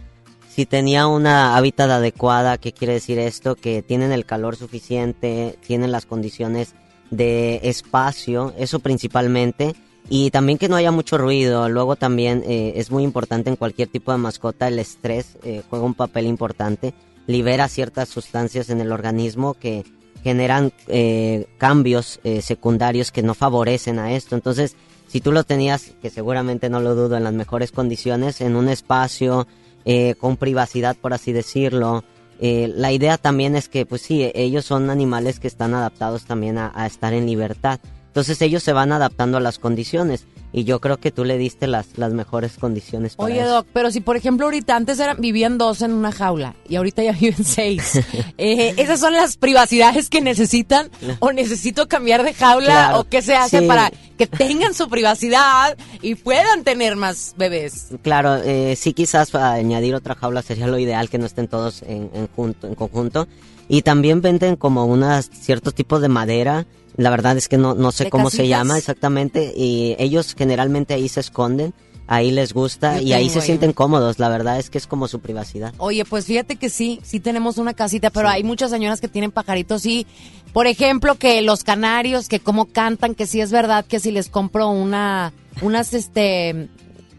[0.48, 3.56] si tenía una hábitat adecuada, ¿qué quiere decir esto?
[3.56, 6.74] Que tienen el calor suficiente, tienen las condiciones
[7.10, 9.74] de espacio, eso principalmente.
[10.08, 11.68] Y también que no haya mucho ruido.
[11.68, 15.84] Luego también eh, es muy importante en cualquier tipo de mascota el estrés eh, juega
[15.84, 16.94] un papel importante.
[17.26, 19.84] Libera ciertas sustancias en el organismo que
[20.22, 24.34] generan eh, cambios eh, secundarios que no favorecen a esto.
[24.34, 24.76] Entonces,
[25.08, 28.68] si tú lo tenías, que seguramente no lo dudo, en las mejores condiciones, en un
[28.68, 29.46] espacio
[29.84, 32.04] eh, con privacidad, por así decirlo,
[32.38, 36.58] eh, la idea también es que, pues sí, ellos son animales que están adaptados también
[36.58, 37.80] a, a estar en libertad.
[38.06, 41.66] Entonces ellos se van adaptando a las condiciones y yo creo que tú le diste
[41.66, 43.50] las, las mejores condiciones para Oye, eso.
[43.50, 47.02] Doc, pero si por ejemplo ahorita antes eran, vivían dos en una jaula y ahorita
[47.02, 48.00] ya viven seis,
[48.38, 50.90] eh, ¿esas son las privacidades que necesitan
[51.20, 53.66] o necesito cambiar de jaula Claro, o qué se hace sí.
[53.66, 57.88] para que tengan su privacidad y puedan tener más bebés?
[58.02, 61.82] Claro, eh, sí quizás para añadir otra jaula sería lo ideal que no estén todos
[61.82, 63.28] en, en, junto, en conjunto.
[63.72, 66.66] Y también venden como unas cierto tipo de madera.
[66.96, 69.52] La verdad es que no, no sé ¿De cómo se llama exactamente.
[69.56, 71.72] Y ellos generalmente ahí se esconden,
[72.08, 73.46] ahí les gusta Yo y ahí se ahí.
[73.46, 74.18] sienten cómodos.
[74.18, 75.72] La verdad es que es como su privacidad.
[75.78, 79.30] Oye, pues fíjate que sí, sí tenemos una casita, pero hay muchas señoras que tienen
[79.30, 80.04] pajaritos y,
[80.52, 84.30] por ejemplo, que los canarios, que cómo cantan, que sí es verdad que si les
[84.30, 86.68] compro una, unas, este,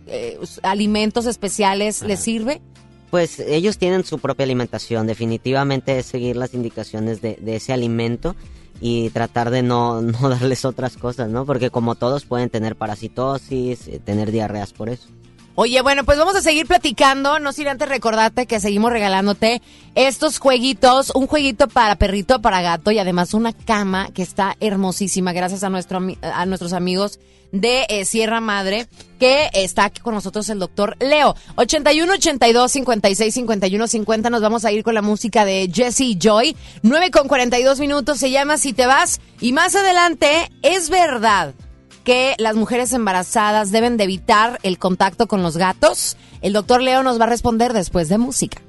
[0.07, 2.61] eh, alimentos especiales, ¿les sirve?
[3.11, 5.05] Pues ellos tienen su propia alimentación.
[5.05, 8.35] Definitivamente es seguir las indicaciones de, de ese alimento
[8.79, 11.45] y tratar de no, no darles otras cosas, ¿no?
[11.45, 15.07] Porque como todos pueden tener parasitosis, eh, tener diarreas por eso.
[15.63, 17.37] Oye, bueno, pues vamos a seguir platicando.
[17.37, 19.61] No sin antes recordarte que seguimos regalándote
[19.93, 25.33] estos jueguitos, un jueguito para perrito, para gato y además una cama que está hermosísima
[25.33, 27.19] gracias a nuestro a nuestros amigos
[27.51, 28.87] de eh, Sierra Madre
[29.19, 31.35] que está aquí con nosotros el doctor Leo.
[31.57, 36.57] 81 82 56 51 50 nos vamos a ir con la música de Jesse Joy.
[36.81, 41.53] 9 con 42 minutos se llama Si te vas y más adelante es verdad
[42.11, 46.17] que las mujeres embarazadas deben de evitar el contacto con los gatos?
[46.41, 48.61] El doctor Leo nos va a responder después de música.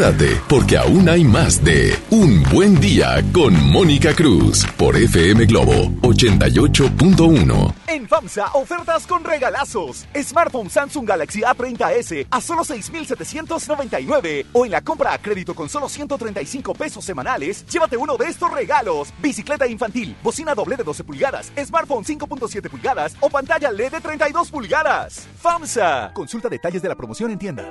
[0.00, 5.90] Quédate, porque aún hay más de Un Buen Día con Mónica Cruz por FM Globo
[6.00, 7.74] 88.1.
[7.86, 10.06] En FAMSA, ofertas con regalazos.
[10.18, 14.46] Smartphone Samsung Galaxy A30s a solo 6,799.
[14.54, 18.50] O en la compra a crédito con solo 135 pesos semanales, llévate uno de estos
[18.50, 19.12] regalos.
[19.20, 24.50] Bicicleta infantil, bocina doble de 12 pulgadas, smartphone 5.7 pulgadas o pantalla LED de 32
[24.50, 25.28] pulgadas.
[25.42, 26.12] FAMSA.
[26.14, 27.70] Consulta detalles de la promoción en tienda.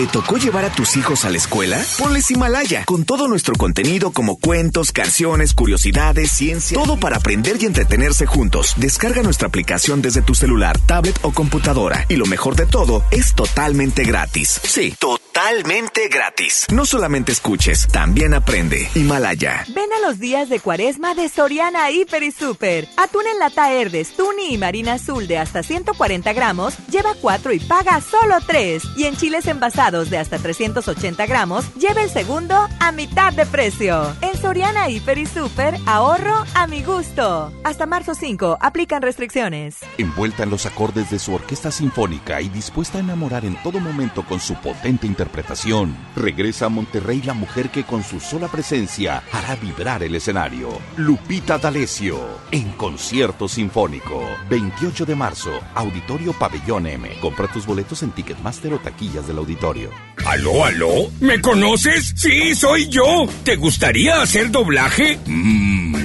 [0.00, 1.78] ¿Te tocó llevar a tus hijos a la escuela?
[1.98, 7.66] Ponles Himalaya, con todo nuestro contenido como cuentos, canciones, curiosidades, ciencia, todo para aprender y
[7.66, 8.72] entretenerse juntos.
[8.78, 12.06] Descarga nuestra aplicación desde tu celular, tablet o computadora.
[12.08, 14.58] Y lo mejor de todo, es totalmente gratis.
[14.64, 16.64] Sí, totalmente gratis.
[16.72, 18.88] No solamente escuches, también aprende.
[18.94, 19.66] Himalaya.
[19.68, 22.88] Ven a los días de cuaresma de Soriana Hiper y Super.
[22.96, 27.60] Atún en lata Herdes, Tuni y Marina Azul de hasta 140 gramos, lleva 4 y
[27.60, 28.82] paga solo 3.
[28.96, 34.14] Y en chiles envasados de hasta 380 gramos, lleva el segundo a mitad de precio.
[34.20, 37.52] En Soriana Hiper y Super, ahorro a mi gusto.
[37.64, 39.78] Hasta marzo 5, aplican restricciones.
[39.98, 44.24] Envuelta en los acordes de su orquesta sinfónica y dispuesta a enamorar en todo momento
[44.24, 49.56] con su potente interpretación, regresa a Monterrey la mujer que con su sola presencia hará
[49.56, 50.68] vibrar el escenario.
[50.96, 52.20] Lupita D'Alessio,
[52.52, 54.22] en concierto sinfónico.
[54.48, 57.08] 28 de marzo, Auditorio Pabellón M.
[57.20, 59.79] Compra tus boletos en Ticketmaster o taquillas del auditorio.
[60.26, 61.10] ¿Aló, aló?
[61.20, 62.12] ¿Me conoces?
[62.14, 63.26] Sí, soy yo.
[63.42, 65.18] ¿Te gustaría hacer doblaje?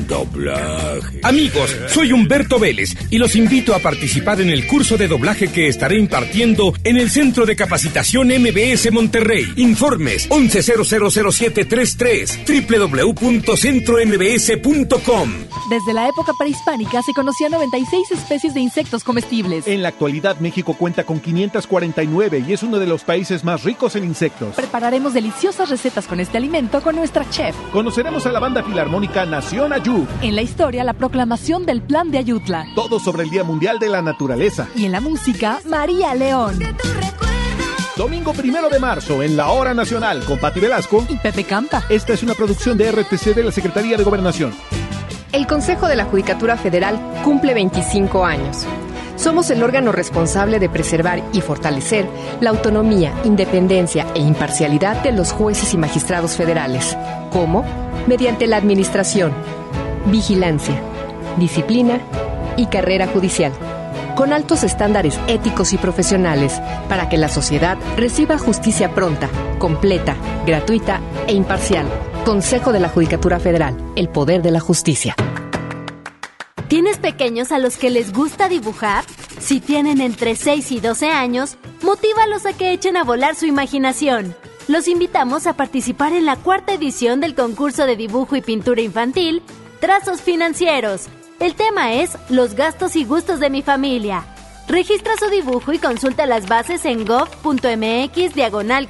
[0.07, 1.19] Doblaje.
[1.23, 5.67] Amigos, soy Humberto Vélez y los invito a participar en el curso de doblaje que
[5.67, 9.45] estaré impartiendo en el Centro de Capacitación MBS Monterrey.
[9.57, 15.33] Informes 11000733 www.centrombs.com.
[15.69, 19.67] Desde la época prehispánica se conocían 96 especies de insectos comestibles.
[19.67, 23.95] En la actualidad México cuenta con 549 y es uno de los países más ricos
[23.95, 24.55] en insectos.
[24.55, 27.55] Prepararemos deliciosas recetas con este alimento con nuestra chef.
[27.71, 29.94] Conoceremos a la banda filarmónica Nación Ayú.
[29.95, 30.07] Perú.
[30.21, 32.65] En la historia, la proclamación del Plan de Ayutla.
[32.75, 34.67] Todo sobre el Día Mundial de la Naturaleza.
[34.75, 36.59] Y en la música, María León.
[37.95, 41.83] Domingo primero de marzo, en la Hora Nacional, con Pati Velasco y Pepe Campa.
[41.87, 44.53] Esta es una producción de RTC de la Secretaría de Gobernación.
[45.31, 48.65] El Consejo de la Judicatura Federal cumple 25 años.
[49.15, 52.05] Somos el órgano responsable de preservar y fortalecer
[52.41, 56.97] la autonomía, independencia e imparcialidad de los jueces y magistrados federales.
[57.31, 57.63] ¿Cómo?
[58.07, 59.33] Mediante la administración,
[60.07, 60.81] vigilancia,
[61.37, 61.99] disciplina
[62.57, 63.51] y carrera judicial
[64.15, 69.29] con altos estándares éticos y profesionales, para que la sociedad reciba justicia pronta,
[69.59, 71.85] completa, gratuita e imparcial.
[72.23, 75.15] Consejo de la Judicatura Federal, el poder de la justicia.
[76.67, 79.03] ¿Tienes pequeños a los que les gusta dibujar?
[79.39, 84.35] Si tienen entre 6 y 12 años, motívalos a que echen a volar su imaginación.
[84.67, 89.43] Los invitamos a participar en la cuarta edición del concurso de dibujo y pintura infantil,
[89.85, 91.05] Trazos Financieros,
[91.39, 94.25] el tema es Los gastos y gustos de mi familia.
[94.67, 98.89] Registra su dibujo y consulta las bases en gov.mx diagonal.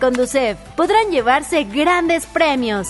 [0.78, 2.88] Podrán llevarse grandes premios.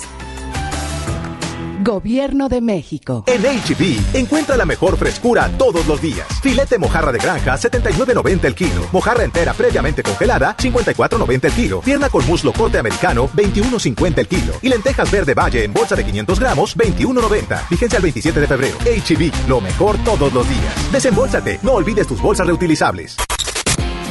[1.85, 3.23] Gobierno de México.
[3.27, 6.25] En HB, encuentra la mejor frescura todos los días.
[6.41, 8.87] Filete mojarra de granja, 79.90 el kilo.
[8.91, 11.81] Mojarra entera previamente congelada, 54.90 el kilo.
[11.81, 14.53] Pierna con muslo corte americano, 21.50 el kilo.
[14.63, 17.69] Y lentejas verde valle en bolsa de 500 gramos, 21.90.
[17.69, 18.77] Vigencia el 27 de febrero.
[18.79, 20.91] HB, lo mejor todos los días.
[20.91, 23.15] Desembolsate, no olvides tus bolsas reutilizables.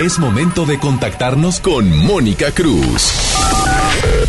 [0.00, 3.12] Es momento de contactarnos con Mónica Cruz.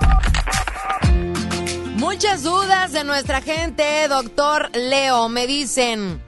[1.95, 5.29] Muchas dudas de nuestra gente, doctor Leo.
[5.29, 6.19] Me dicen,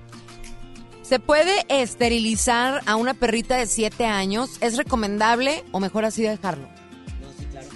[1.09, 4.57] ¿se puede esterilizar a una perrita de 7 años?
[4.61, 6.67] ¿Es recomendable o mejor así dejarlo?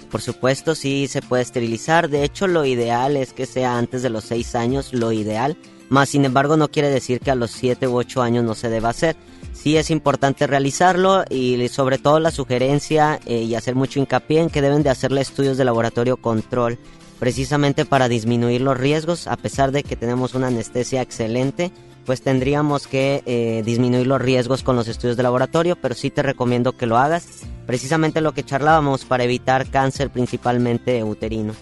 [0.08, 2.08] Por supuesto, sí se puede esterilizar.
[2.08, 5.56] De hecho, lo ideal es que sea antes de los 6 años, lo ideal.
[5.88, 8.68] Más sin embargo, no quiere decir que a los 7 u 8 años no se
[8.68, 9.16] deba hacer.
[9.52, 14.50] Sí es importante realizarlo y sobre todo la sugerencia eh, y hacer mucho hincapié en
[14.50, 16.78] que deben de hacerle estudios de laboratorio control
[17.18, 21.72] precisamente para disminuir los riesgos, a pesar de que tenemos una anestesia excelente,
[22.04, 26.22] pues tendríamos que eh, disminuir los riesgos con los estudios de laboratorio, pero sí te
[26.22, 27.26] recomiendo que lo hagas,
[27.66, 31.54] precisamente lo que charlábamos para evitar cáncer principalmente uterino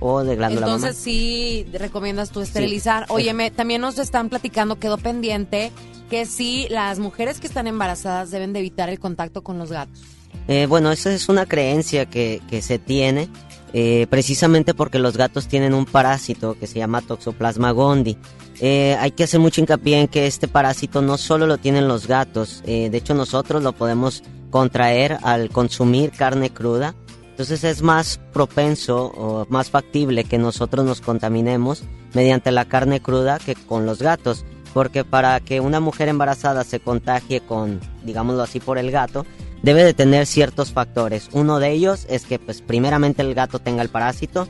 [0.00, 3.06] o de glándula Entonces sí recomiendas tú esterilizar.
[3.06, 3.12] Sí.
[3.12, 5.70] Óyeme, también nos están platicando, quedó pendiente,
[6.08, 10.00] que sí, las mujeres que están embarazadas deben de evitar el contacto con los gatos.
[10.48, 13.28] Eh, bueno, esa es una creencia que, que se tiene,
[13.72, 18.16] eh, precisamente porque los gatos tienen un parásito que se llama Toxoplasma gondii.
[18.60, 22.06] Eh, hay que hacer mucho hincapié en que este parásito no solo lo tienen los
[22.06, 26.94] gatos, eh, de hecho nosotros lo podemos contraer al consumir carne cruda.
[27.30, 33.38] Entonces es más propenso o más factible que nosotros nos contaminemos mediante la carne cruda
[33.38, 34.44] que con los gatos.
[34.74, 39.24] Porque para que una mujer embarazada se contagie con, digámoslo así, por el gato,
[39.62, 41.28] debe de tener ciertos factores.
[41.32, 44.46] Uno de ellos es que, pues, primeramente el gato tenga el parásito,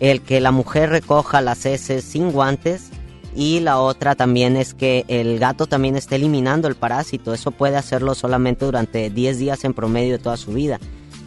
[0.00, 2.90] el que la mujer recoja las heces sin guantes
[3.34, 7.32] y la otra también es que el gato también esté eliminando el parásito.
[7.32, 10.78] Eso puede hacerlo solamente durante 10 días en promedio de toda su vida.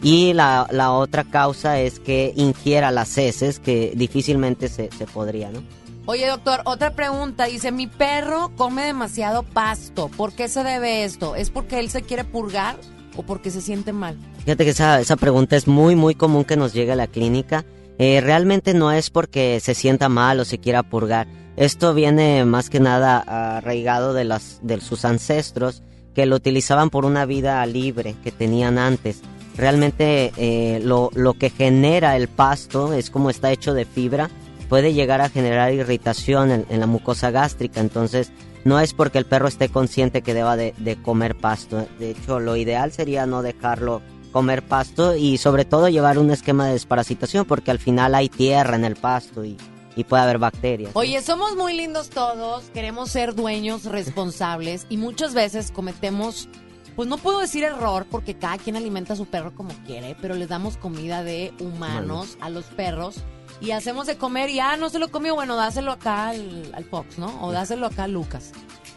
[0.01, 5.49] Y la, la otra causa es que ingiera las heces, que difícilmente se, se podría,
[5.49, 5.63] ¿no?
[6.05, 7.45] Oye, doctor, otra pregunta.
[7.45, 10.09] Dice, mi perro come demasiado pasto.
[10.09, 11.35] ¿Por qué se debe esto?
[11.35, 12.75] ¿Es porque él se quiere purgar
[13.15, 14.17] o porque se siente mal?
[14.39, 17.63] Fíjate que esa, esa pregunta es muy, muy común que nos llegue a la clínica.
[17.99, 21.27] Eh, realmente no es porque se sienta mal o se quiera purgar.
[21.55, 23.19] Esto viene más que nada
[23.57, 25.83] arraigado de, las, de sus ancestros
[26.15, 29.21] que lo utilizaban por una vida libre que tenían antes.
[29.55, 34.29] Realmente eh, lo, lo que genera el pasto es como está hecho de fibra,
[34.67, 37.79] puede llegar a generar irritación en, la mucosa gástrica.
[37.79, 38.31] Entonces,
[38.63, 41.85] no es porque el perro esté consciente que deba de, de comer pasto.
[41.99, 44.01] De hecho, lo ideal sería no dejarlo
[44.33, 48.75] comer pasto y sobre todo llevar un esquema de desparasitación porque al final hay tierra
[48.75, 49.55] en el pasto y,
[49.95, 50.91] y puede haber bacterias.
[50.95, 56.49] Oye, somos muy lindos todos, queremos ser dueños responsables y muchas veces cometemos,
[56.95, 60.35] pues no puedo decir error porque cada quien alimenta a su perro como quiere, pero
[60.35, 63.17] les damos comida de humanos a los perros
[63.61, 66.83] y hacemos de comer y ah, no se lo comió, bueno, dáselo acá al, al
[66.85, 67.45] Fox, ¿no?
[67.45, 68.51] O dáselo acá a Lucas.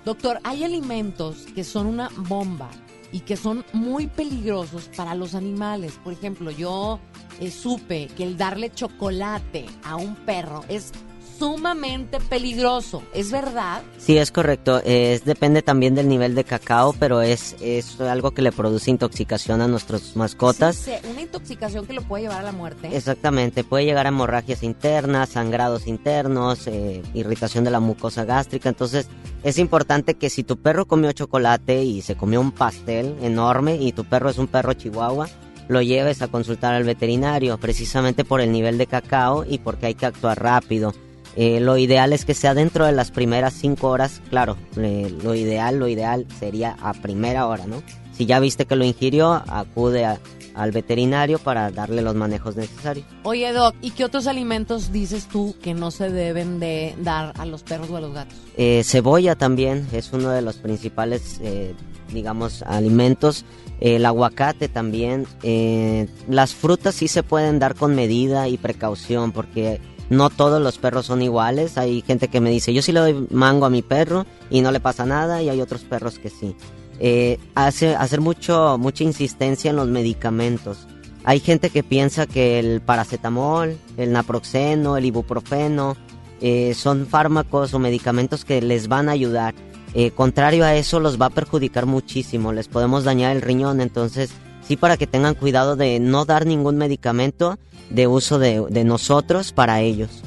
[0.04, 2.70] Doctor, hay alimentos que son una bomba
[3.12, 5.98] y que son muy peligrosos para los animales.
[6.02, 6.98] Por ejemplo, yo
[7.40, 10.92] eh, supe que el darle chocolate a un perro es
[11.38, 13.02] sumamente peligroso.
[13.12, 13.82] ¿Es verdad?
[13.98, 14.80] Sí, es correcto.
[14.84, 19.60] Es, depende también del nivel de cacao, pero es, es algo que le produce intoxicación
[19.60, 20.76] a nuestras mascotas.
[20.76, 22.88] Sí, sí, una intoxicación que lo puede llevar a la muerte.
[22.92, 28.68] Exactamente, puede llegar a hemorragias internas, sangrados internos, eh, irritación de la mucosa gástrica.
[28.68, 29.08] Entonces,
[29.48, 33.92] es importante que si tu perro comió chocolate y se comió un pastel enorme y
[33.92, 35.28] tu perro es un perro chihuahua,
[35.68, 39.94] lo lleves a consultar al veterinario, precisamente por el nivel de cacao y porque hay
[39.94, 40.92] que actuar rápido.
[41.36, 45.78] Eh, lo ideal es que sea dentro de las primeras cinco horas, claro, lo ideal,
[45.78, 47.82] lo ideal sería a primera hora, ¿no?
[48.12, 50.18] Si ya viste que lo ingirió, acude a-
[50.56, 53.06] al veterinario para darle los manejos necesarios.
[53.22, 57.46] Oye, Doc, ¿y qué otros alimentos dices tú que no se deben de dar a
[57.46, 58.36] los perros o a los gatos?
[58.56, 61.74] Eh, cebolla también es uno de los principales, eh,
[62.12, 63.44] digamos, alimentos.
[63.80, 65.26] El aguacate también.
[65.42, 70.78] Eh, las frutas sí se pueden dar con medida y precaución porque no todos los
[70.78, 71.76] perros son iguales.
[71.76, 74.72] Hay gente que me dice, yo sí le doy mango a mi perro y no
[74.72, 76.56] le pasa nada, y hay otros perros que sí.
[76.98, 80.86] Eh, hace, hacer mucho, mucha insistencia en los medicamentos.
[81.24, 85.96] Hay gente que piensa que el paracetamol, el naproxeno, el ibuprofeno,
[86.40, 89.54] eh, son fármacos o medicamentos que les van a ayudar.
[89.94, 94.30] Eh, contrario a eso, los va a perjudicar muchísimo, les podemos dañar el riñón, entonces
[94.66, 97.58] sí para que tengan cuidado de no dar ningún medicamento
[97.90, 100.22] de uso de, de nosotros para ellos.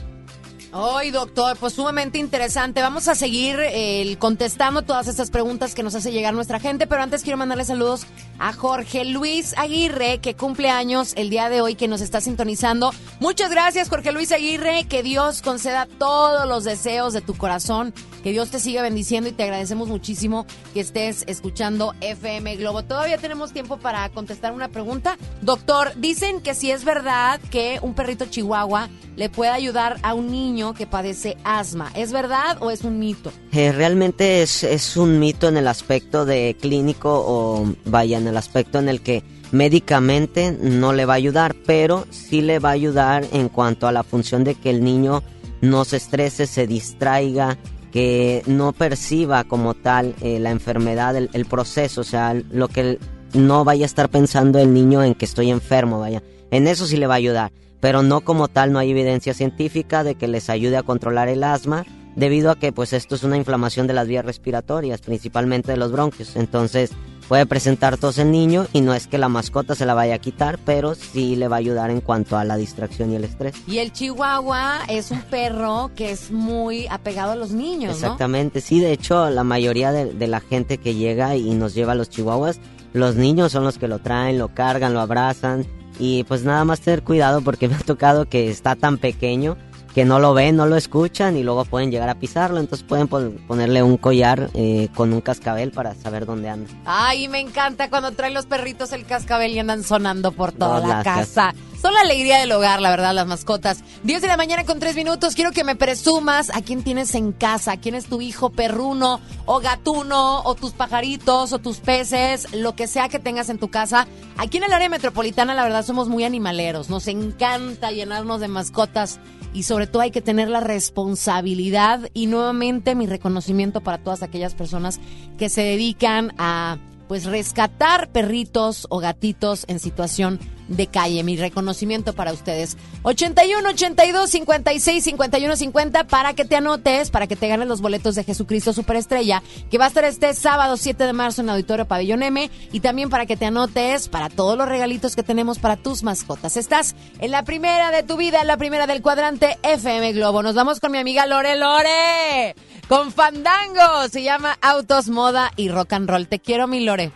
[0.72, 2.82] Hoy, doctor, pues sumamente interesante.
[2.82, 7.02] Vamos a seguir eh, contestando todas estas preguntas que nos hace llegar nuestra gente, pero
[7.02, 8.06] antes quiero mandarle saludos
[8.38, 12.92] a Jorge Luis Aguirre, que cumple años el día de hoy, que nos está sintonizando.
[13.20, 14.86] Muchas gracias, Jorge Luis Aguirre.
[14.88, 17.92] Que Dios conceda todos los deseos de tu corazón.
[18.22, 22.84] Que Dios te siga bendiciendo y te agradecemos muchísimo que estés escuchando FM Globo.
[22.84, 25.18] Todavía tenemos tiempo para contestar una pregunta.
[25.42, 30.32] Doctor, dicen que si es verdad que un perrito chihuahua le puede ayudar a un
[30.32, 31.92] niño que padece asma.
[31.96, 33.32] ¿Es verdad o es un mito?
[33.52, 38.38] Eh, realmente es, es un mito en el aspecto de clínico o vaya en el
[38.38, 42.74] aspecto en el que médicamente no le va a ayudar, pero sí le va a
[42.74, 45.24] ayudar en cuanto a la función de que el niño
[45.62, 47.58] no se estrese, se distraiga,
[47.92, 53.00] que no perciba como tal eh, la enfermedad, el, el proceso, o sea, lo que
[53.34, 56.22] no vaya a estar pensando el niño en que estoy enfermo, vaya.
[56.52, 60.04] En eso sí le va a ayudar, pero no como tal, no hay evidencia científica
[60.04, 63.38] de que les ayude a controlar el asma, debido a que pues esto es una
[63.38, 66.36] inflamación de las vías respiratorias, principalmente de los bronquios.
[66.36, 66.92] Entonces
[67.28, 70.20] puede presentar tos el niño y no es que la mascota se la vaya a
[70.20, 73.56] quitar, pero sí le va a ayudar en cuanto a la distracción y el estrés.
[73.68, 78.08] Y el chihuahua es un perro que es muy apegado a los niños, ¿no?
[78.08, 81.94] Exactamente, sí, de hecho la mayoría de, de la gente que llega y nos lleva
[81.94, 82.60] a los chihuahuas,
[82.92, 85.66] los niños son los que lo traen, lo cargan, lo abrazan
[86.00, 89.58] y pues nada más tener cuidado porque me ha tocado que está tan pequeño
[89.94, 93.08] que no lo ven, no lo escuchan y luego pueden llegar a pisarlo, entonces pueden
[93.08, 96.70] pon- ponerle un collar eh, con un cascabel para saber dónde anda.
[96.86, 101.04] Ay, me encanta cuando traen los perritos el cascabel y andan sonando por toda la
[101.04, 101.54] casa.
[101.82, 103.84] Son la alegría del hogar, la verdad, las mascotas.
[104.04, 105.34] 10 de la mañana con 3 minutos.
[105.34, 107.78] Quiero que me presumas a quién tienes en casa.
[107.78, 112.54] ¿Quién es tu hijo perruno o gatuno o tus pajaritos o tus peces?
[112.54, 114.08] Lo que sea que tengas en tu casa.
[114.38, 116.90] Aquí en el área metropolitana, la verdad, somos muy animaleros.
[116.90, 119.22] Nos encanta llenarnos de mascotas
[119.54, 124.56] y sobre todo hay que tener la responsabilidad y nuevamente mi reconocimiento para todas aquellas
[124.56, 125.00] personas
[125.38, 126.78] que se dedican a
[127.10, 131.24] pues rescatar perritos o gatitos en situación de calle.
[131.24, 132.78] Mi reconocimiento para ustedes.
[133.02, 138.14] 81 82 56 51 50 para que te anotes, para que te ganes los boletos
[138.14, 139.42] de Jesucristo Superestrella,
[139.72, 143.10] que va a estar este sábado 7 de marzo en Auditorio Pabellón M y también
[143.10, 146.58] para que te anotes para todos los regalitos que tenemos para tus mascotas.
[146.58, 150.44] Estás en la primera de tu vida, en la primera del cuadrante FM Globo.
[150.44, 152.56] Nos vamos con mi amiga Lore Lore.
[152.90, 154.08] Con Fandango.
[154.12, 156.28] Se llama Autos, Moda y Rock and Roll.
[156.28, 157.12] Te quiero, mi Lore.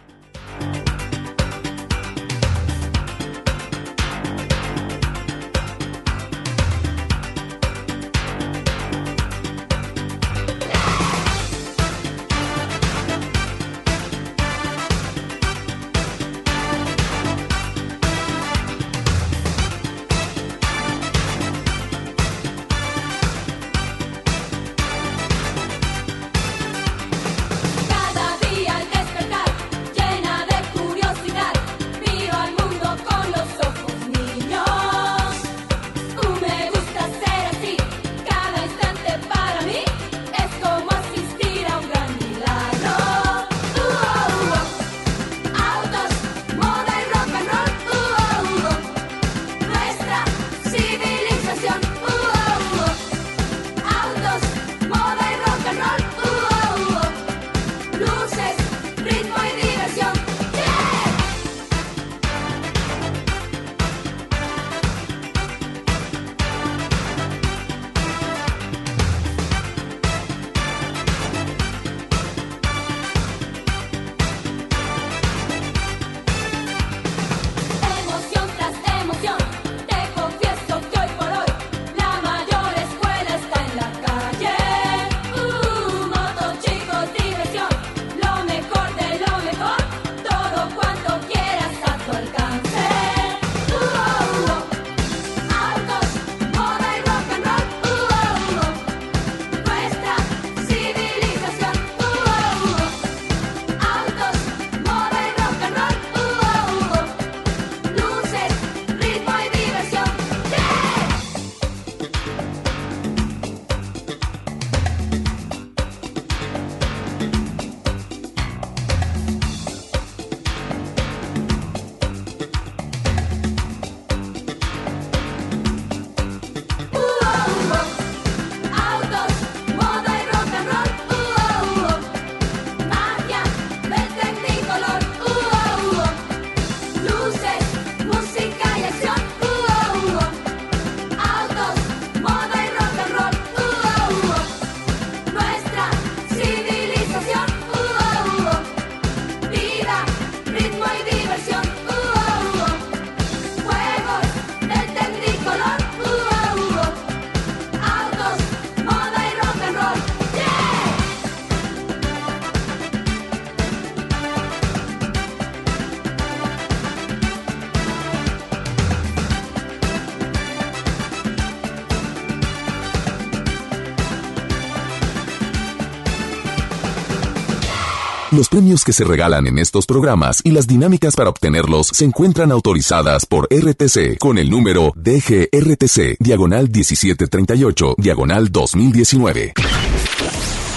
[178.43, 182.51] Los premios que se regalan en estos programas y las dinámicas para obtenerlos se encuentran
[182.51, 189.53] autorizadas por RTC con el número DGRTC, diagonal 1738, diagonal 2019.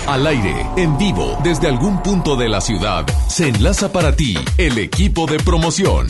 [0.06, 4.78] Al aire, en vivo, desde algún punto de la ciudad, se enlaza para ti el
[4.78, 6.06] equipo de promoción.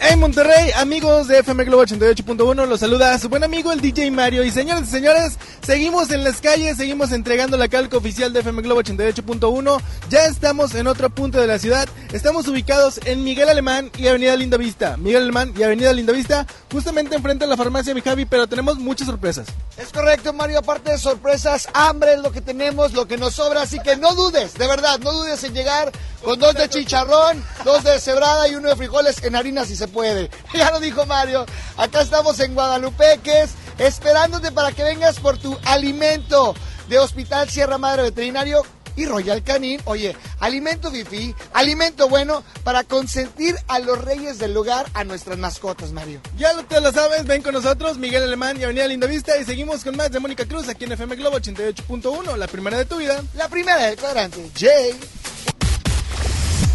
[0.00, 4.44] En Monterrey, amigos de FM Globo 88.1, los saluda su buen amigo el DJ Mario.
[4.44, 5.38] Y señores y señores,
[5.68, 9.78] seguimos en las calles, seguimos entregando la calca oficial de FM Globo 88.1.
[10.08, 11.86] Ya estamos en otro punto de la ciudad.
[12.10, 14.96] Estamos ubicados en Miguel Alemán y Avenida Linda Vista.
[14.96, 18.78] Miguel Alemán y Avenida Linda Vista, justamente enfrente de la farmacia Mi Javi, pero tenemos
[18.78, 19.46] muchas sorpresas.
[19.76, 20.60] Es correcto, Mario.
[20.60, 23.60] Aparte de sorpresas, hambre es lo que tenemos, lo que nos sobra.
[23.60, 25.92] Así que no dudes, de verdad, no dudes en llegar
[26.24, 29.86] con dos de chicharrón, dos de cebrada y uno de frijoles en harina si se
[29.88, 30.30] puede.
[30.54, 31.46] Ya lo dijo Mario.
[31.76, 36.54] Acá estamos en Guadalupeques, esperándote para que vengas por tu alimento
[36.88, 38.62] de Hospital Sierra Madre Veterinario
[38.96, 39.80] y Royal Canin.
[39.84, 45.92] Oye, alimento fifi, alimento bueno para consentir a los reyes del lugar, a nuestras mascotas,
[45.92, 46.20] Mario.
[46.36, 49.38] Ya lo- te lo sabes, ven con nosotros, Miguel Alemán y Avenida Linda Vista.
[49.38, 52.86] Y seguimos con más de Mónica Cruz aquí en FM Globo 88.1, la primera de
[52.86, 53.22] tu vida.
[53.34, 54.98] La primera del cuadrante, Jay.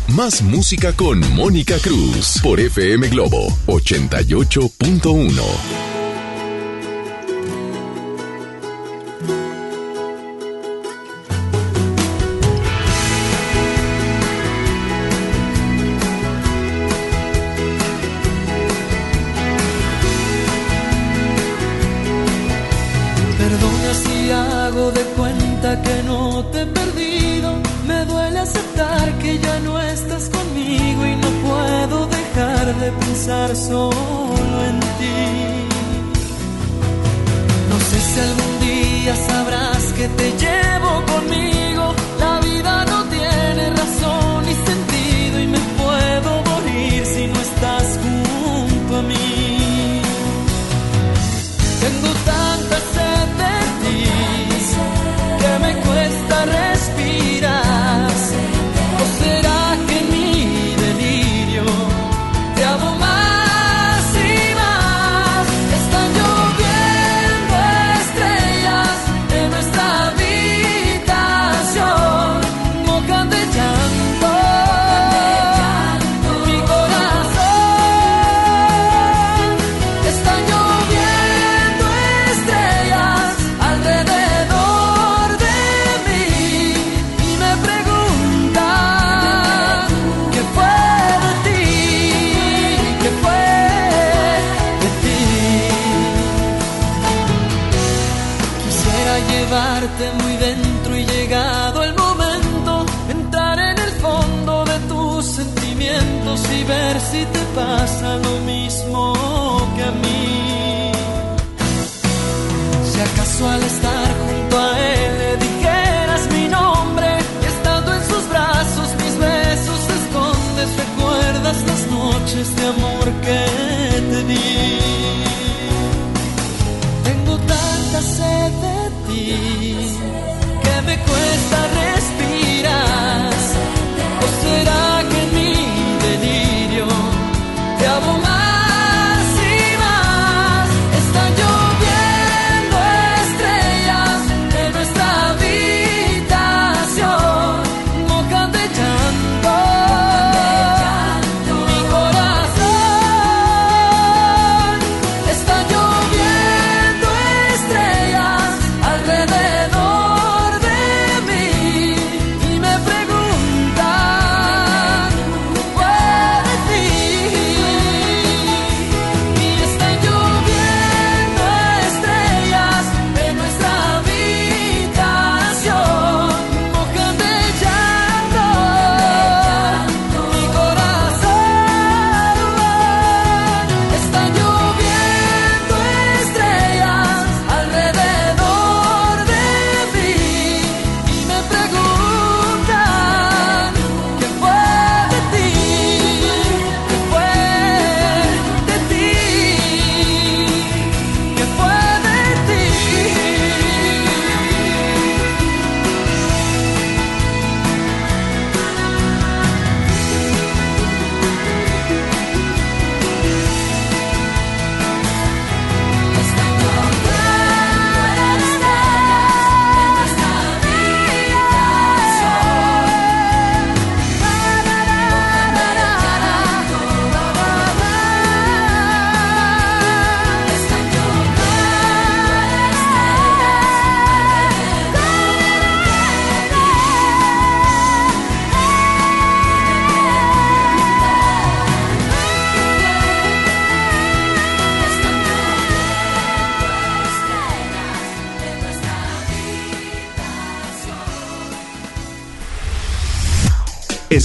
[0.07, 5.92] Más música con Mónica Cruz por FM Globo 88.1.
[33.55, 35.67] solo en ti.
[37.69, 40.62] No sé si algún día sabrás que te llevo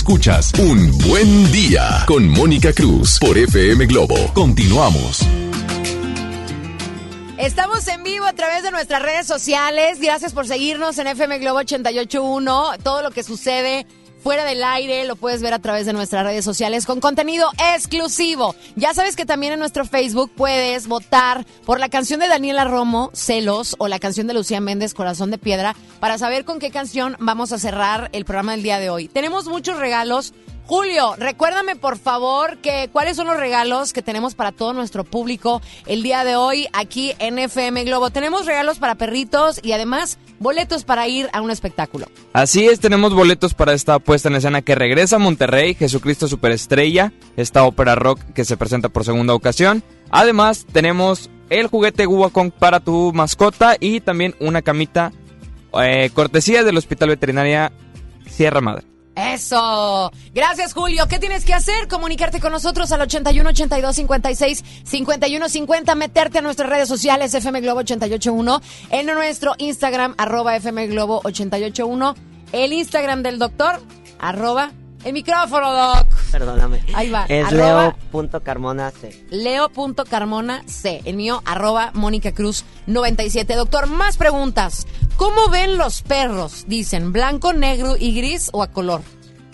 [0.08, 4.16] Escuchas Un Buen Día con Mónica Cruz por FM Globo.
[4.32, 5.20] Continuamos.
[7.36, 10.00] Estamos en vivo a través de nuestras redes sociales.
[10.00, 12.78] Gracias por seguirnos en FM Globo 881.
[12.82, 13.86] Todo lo que sucede
[14.28, 18.54] fuera del aire lo puedes ver a través de nuestras redes sociales con contenido exclusivo.
[18.76, 23.10] Ya sabes que también en nuestro Facebook puedes votar por la canción de Daniela Romo,
[23.14, 27.16] Celos, o la canción de Lucía Méndez, Corazón de Piedra, para saber con qué canción
[27.20, 29.08] vamos a cerrar el programa del día de hoy.
[29.08, 30.34] Tenemos muchos regalos.
[30.68, 35.62] Julio, recuérdame por favor que cuáles son los regalos que tenemos para todo nuestro público
[35.86, 38.10] el día de hoy aquí en FM Globo.
[38.10, 42.08] Tenemos regalos para perritos y además boletos para ir a un espectáculo.
[42.34, 47.14] Así es, tenemos boletos para esta puesta en escena que regresa a Monterrey, Jesucristo Superestrella,
[47.38, 49.82] esta ópera rock que se presenta por segunda ocasión.
[50.10, 55.12] Además, tenemos el juguete Wacom para tu mascota y también una camita
[55.82, 57.72] eh, cortesía del Hospital Veterinaria
[58.26, 58.97] Sierra Madre.
[59.18, 60.12] Eso.
[60.32, 61.08] Gracias, Julio.
[61.08, 61.88] ¿Qué tienes que hacer?
[61.88, 67.60] Comunicarte con nosotros al 81 82 56 51 50, meterte a nuestras redes sociales FM
[67.60, 72.14] Globo 881, en nuestro Instagram arroba FM Globo 881,
[72.52, 73.80] el Instagram del doctor
[74.20, 74.72] arroba
[75.04, 76.06] el micrófono, doc.
[76.30, 76.82] Perdóname.
[76.94, 77.24] Ahí va.
[77.28, 79.24] Es leo.carmona C.
[79.30, 81.02] Leo.carmona C.
[81.04, 83.54] El mío, arroba Mónica Cruz 97.
[83.54, 84.86] Doctor, más preguntas.
[85.16, 86.64] ¿Cómo ven los perros?
[86.68, 89.02] Dicen, blanco, negro y gris o a color.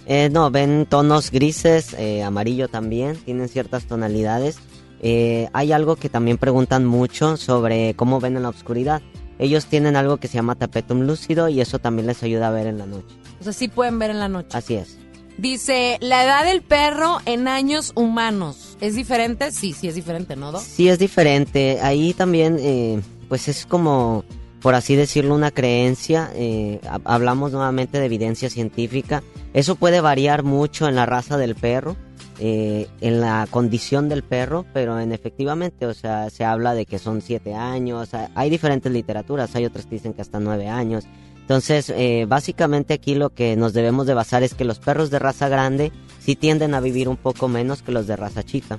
[0.06, 4.58] Eh, no, ven tonos grises, eh, amarillo también, tienen ciertas tonalidades.
[5.00, 9.02] Eh, hay algo que también preguntan mucho sobre cómo ven en la oscuridad.
[9.38, 12.66] Ellos tienen algo que se llama tapetum lúcido y eso también les ayuda a ver
[12.66, 13.14] en la noche.
[13.40, 14.48] O sea, sí pueden ver en la noche.
[14.52, 14.98] Así es.
[15.38, 18.76] Dice, la edad del perro en años humanos.
[18.80, 19.50] ¿Es diferente?
[19.52, 20.58] Sí, sí es diferente, ¿no?
[20.60, 21.80] Sí, es diferente.
[21.82, 24.24] Ahí también, eh, pues es como,
[24.62, 26.30] por así decirlo, una creencia.
[26.34, 29.22] eh, ha- hablamos nuevamente de evidencia científica.
[29.54, 31.96] Eso puede variar mucho en la raza del perro,
[32.38, 36.98] eh, en la condición del perro, pero en efectivamente, o sea, se habla de que
[37.00, 38.14] son siete años.
[38.14, 41.04] ha- Hay diferentes literaturas, hay otras que dicen que hasta nueve años.
[41.44, 45.18] Entonces, eh, básicamente aquí lo que nos debemos de basar es que los perros de
[45.18, 48.78] raza grande sí tienden a vivir un poco menos que los de raza chica.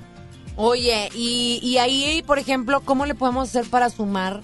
[0.56, 4.40] Oye, y, y ahí, por ejemplo, ¿cómo le podemos hacer para sumar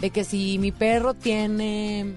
[0.00, 2.14] de que si mi perro tiene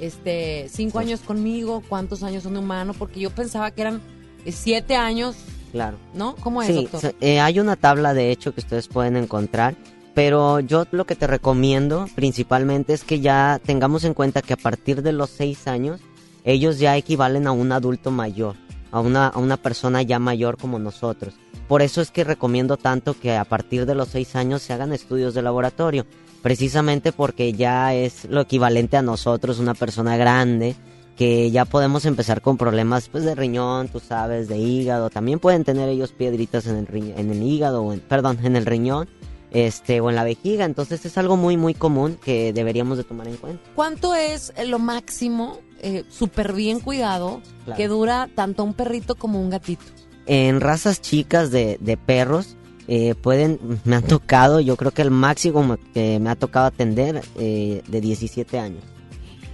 [0.00, 2.94] este cinco años conmigo, cuántos años son de humano?
[2.98, 4.00] Porque yo pensaba que eran
[4.46, 5.36] eh, siete años,
[5.72, 5.98] Claro.
[6.14, 6.36] ¿no?
[6.36, 7.14] ¿Cómo es, Sí, doctor?
[7.20, 9.74] eh, hay una tabla de hecho que ustedes pueden encontrar,
[10.14, 14.56] pero yo lo que te recomiendo principalmente es que ya tengamos en cuenta que a
[14.56, 16.00] partir de los seis años
[16.44, 18.54] ellos ya equivalen a un adulto mayor,
[18.92, 21.34] a una, a una persona ya mayor como nosotros.
[21.66, 24.92] Por eso es que recomiendo tanto que a partir de los seis años se hagan
[24.92, 26.06] estudios de laboratorio,
[26.42, 30.76] precisamente porque ya es lo equivalente a nosotros, una persona grande,
[31.16, 35.10] que ya podemos empezar con problemas pues de riñón, tú sabes, de hígado.
[35.10, 39.08] También pueden tener ellos piedritas en el en el hígado en, perdón, en el riñón,
[39.54, 43.26] este o en la vejiga, entonces es algo muy muy común que deberíamos de tomar
[43.28, 43.62] en cuenta.
[43.74, 47.76] ¿Cuánto es lo máximo, eh, súper bien cuidado, Claro.
[47.78, 49.84] que dura tanto un perrito como un gatito?
[50.26, 52.56] En razas chicas de, de perros
[52.88, 57.22] eh, pueden, me han tocado, yo creo que el máximo que me ha tocado atender
[57.38, 58.82] eh, de 17 años.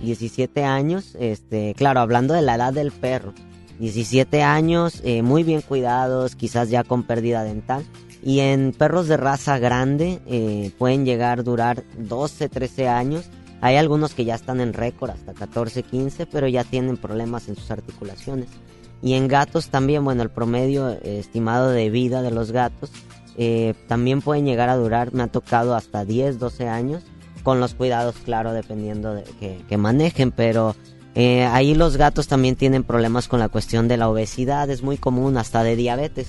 [0.02, 3.34] 17 años, este, claro, hablando de la edad del perro.
[3.78, 7.84] 17 años, eh, muy bien cuidados, quizás ya con pérdida dental.
[8.22, 13.26] Y en perros de raza grande eh, pueden llegar a durar 12, 13 años.
[13.60, 17.56] Hay algunos que ya están en récord hasta 14, 15, pero ya tienen problemas en
[17.56, 18.48] sus articulaciones.
[19.02, 22.90] Y en gatos también, bueno, el promedio eh, estimado de vida de los gatos
[23.36, 27.02] eh, también pueden llegar a durar, me ha tocado hasta 10, 12 años,
[27.42, 30.76] con los cuidados, claro, dependiendo de que, que manejen, pero
[31.14, 34.96] eh, ahí los gatos también tienen problemas con la cuestión de la obesidad, es muy
[34.96, 36.28] común, hasta de diabetes.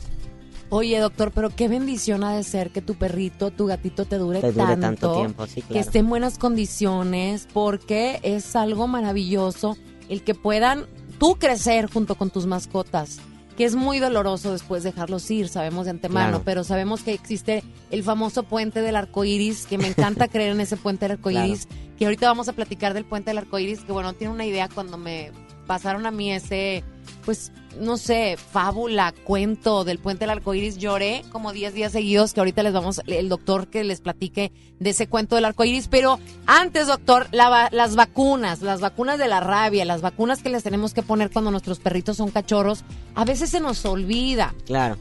[0.74, 4.40] Oye, doctor, pero qué bendición ha de ser que tu perrito, tu gatito te dure,
[4.40, 9.78] Te dure tanto, tanto tiempo, sí, que esté en buenas condiciones, porque es algo maravilloso
[10.08, 10.86] el que puedan
[11.20, 13.20] tú crecer junto con tus mascotas,
[13.58, 16.44] que es muy doloroso después dejarlos ir, sabemos de antemano, Claro.
[16.46, 20.62] pero sabemos que existe el famoso puente del arco iris, que me encanta creer en
[20.62, 21.68] ese puente del arco iris,
[21.98, 24.70] que ahorita vamos a platicar del puente del arco iris, que bueno, tiene una idea
[24.74, 25.32] cuando me
[25.68, 26.84] pasaron a mí ese,
[27.26, 32.34] pues, no sé, fábula, cuento del puente del arco iris, lloré como 10 días seguidos,
[32.34, 35.88] que ahorita les vamos, el doctor que les platique de ese cuento del arco iris,
[35.88, 40.64] pero antes, doctor, la las vacunas, las vacunas de la rabia, las vacunas que les
[40.64, 42.84] tenemos que poner cuando nuestros perritos son cachorros,
[43.16, 44.54] a veces se nos olvida.
[44.66, 44.98] Claro.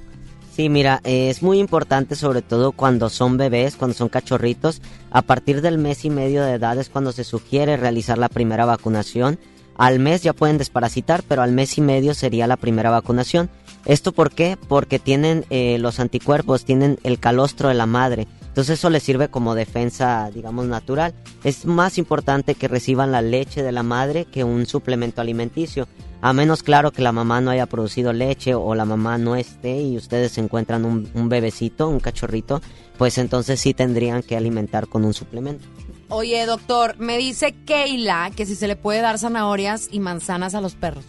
[0.52, 4.82] Sí, mira, eh, es muy importante sobre todo cuando son bebés, cuando son cachorritos.
[5.10, 8.64] A partir del mes y medio de edad es cuando se sugiere realizar la primera
[8.64, 9.38] vacunación.
[9.80, 13.48] Al mes ya pueden desparasitar, pero al mes y medio sería la primera vacunación.
[13.86, 14.58] ¿Esto por qué?
[14.68, 18.28] Porque tienen eh, los anticuerpos, tienen el calostro de la madre.
[18.42, 21.14] Entonces eso les sirve como defensa, digamos, natural.
[21.44, 25.88] Es más importante que reciban la leche de la madre que un suplemento alimenticio.
[26.22, 29.80] A menos claro que la mamá no haya producido leche o la mamá no esté
[29.80, 32.60] y ustedes encuentran un, un bebecito, un cachorrito,
[32.98, 35.66] pues entonces sí tendrían que alimentar con un suplemento.
[36.08, 40.60] Oye, doctor, me dice Keila que si se le puede dar zanahorias y manzanas a
[40.60, 41.04] los perros.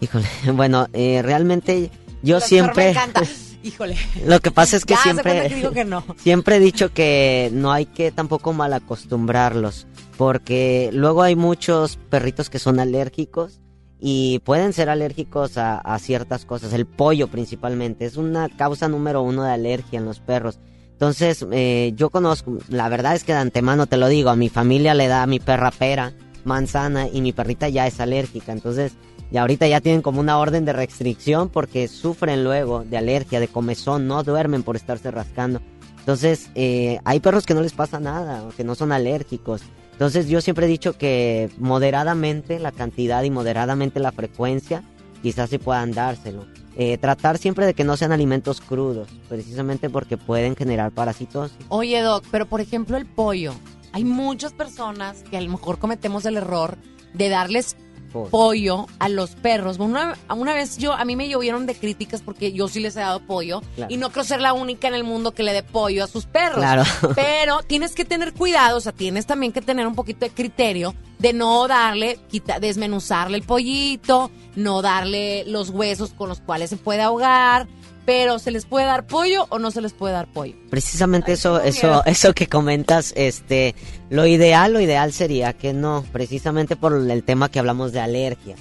[0.00, 1.90] Híjole, bueno, eh, realmente
[2.22, 2.84] yo Doctor, siempre...
[2.84, 3.22] Me encanta.
[3.62, 3.96] Híjole.
[4.24, 5.48] Lo que pasa es que Ya, siempre...
[5.48, 6.02] que digo que no.
[6.16, 12.48] Siempre he dicho que no hay que tampoco mal acostumbrarlos, porque luego hay muchos perritos
[12.48, 13.60] que son alérgicos
[14.00, 16.72] y pueden ser alérgicos a, ciertas cosas.
[16.72, 20.58] El pollo principalmente es una causa número uno de alergia en los perros.
[20.92, 24.48] Entonces, eh, yo conozco, la verdad es que de antemano te lo digo, a mi
[24.48, 26.12] familia le da a mi perra pera,
[26.44, 28.52] manzana y mi perrita ya es alérgica.
[28.52, 28.92] Entonces,
[29.30, 33.48] y ahorita ya tienen como una orden de restricción porque sufren luego de alergia, de
[33.48, 35.60] comezón, no duermen por estarse rascando.
[36.00, 39.62] Entonces, eh, hay perros que no les pasa nada, que no son alérgicos.
[40.00, 44.82] Entonces, yo siempre he dicho que moderadamente la cantidad y moderadamente la frecuencia,
[45.22, 46.46] quizás sí puedan dárselo.
[46.74, 51.58] Eh, tratar siempre de que no sean alimentos crudos, precisamente porque pueden generar parasitosis.
[51.68, 53.52] Oye, Doc, pero por ejemplo el pollo.
[53.92, 56.78] Hay muchas personas que a lo mejor cometemos el error
[57.12, 57.76] de darles
[58.10, 59.78] pollo a los perros.
[59.78, 63.00] Una, una vez yo, a mí me llovieron de críticas porque yo sí les he
[63.00, 63.92] dado pollo Claro.
[63.92, 66.26] y no creo ser la única en el mundo que le dé pollo a sus
[66.26, 66.58] perros.
[66.58, 66.82] Claro.
[67.14, 70.94] Pero tienes que tener cuidado, o sea, tienes también que tener un poquito de criterio
[71.18, 76.76] de no darle, quita, desmenuzarle el pollito, no darle los huesos con los cuales se
[76.76, 77.68] puede ahogar.
[78.06, 80.54] Pero ¿se les puede dar pollo o no se les puede dar pollo?
[80.70, 83.74] Precisamente eso, eso, eso que comentas, este,
[84.08, 88.56] lo ideal, lo ideal sería que no, precisamente por el tema que hablamos de alergia.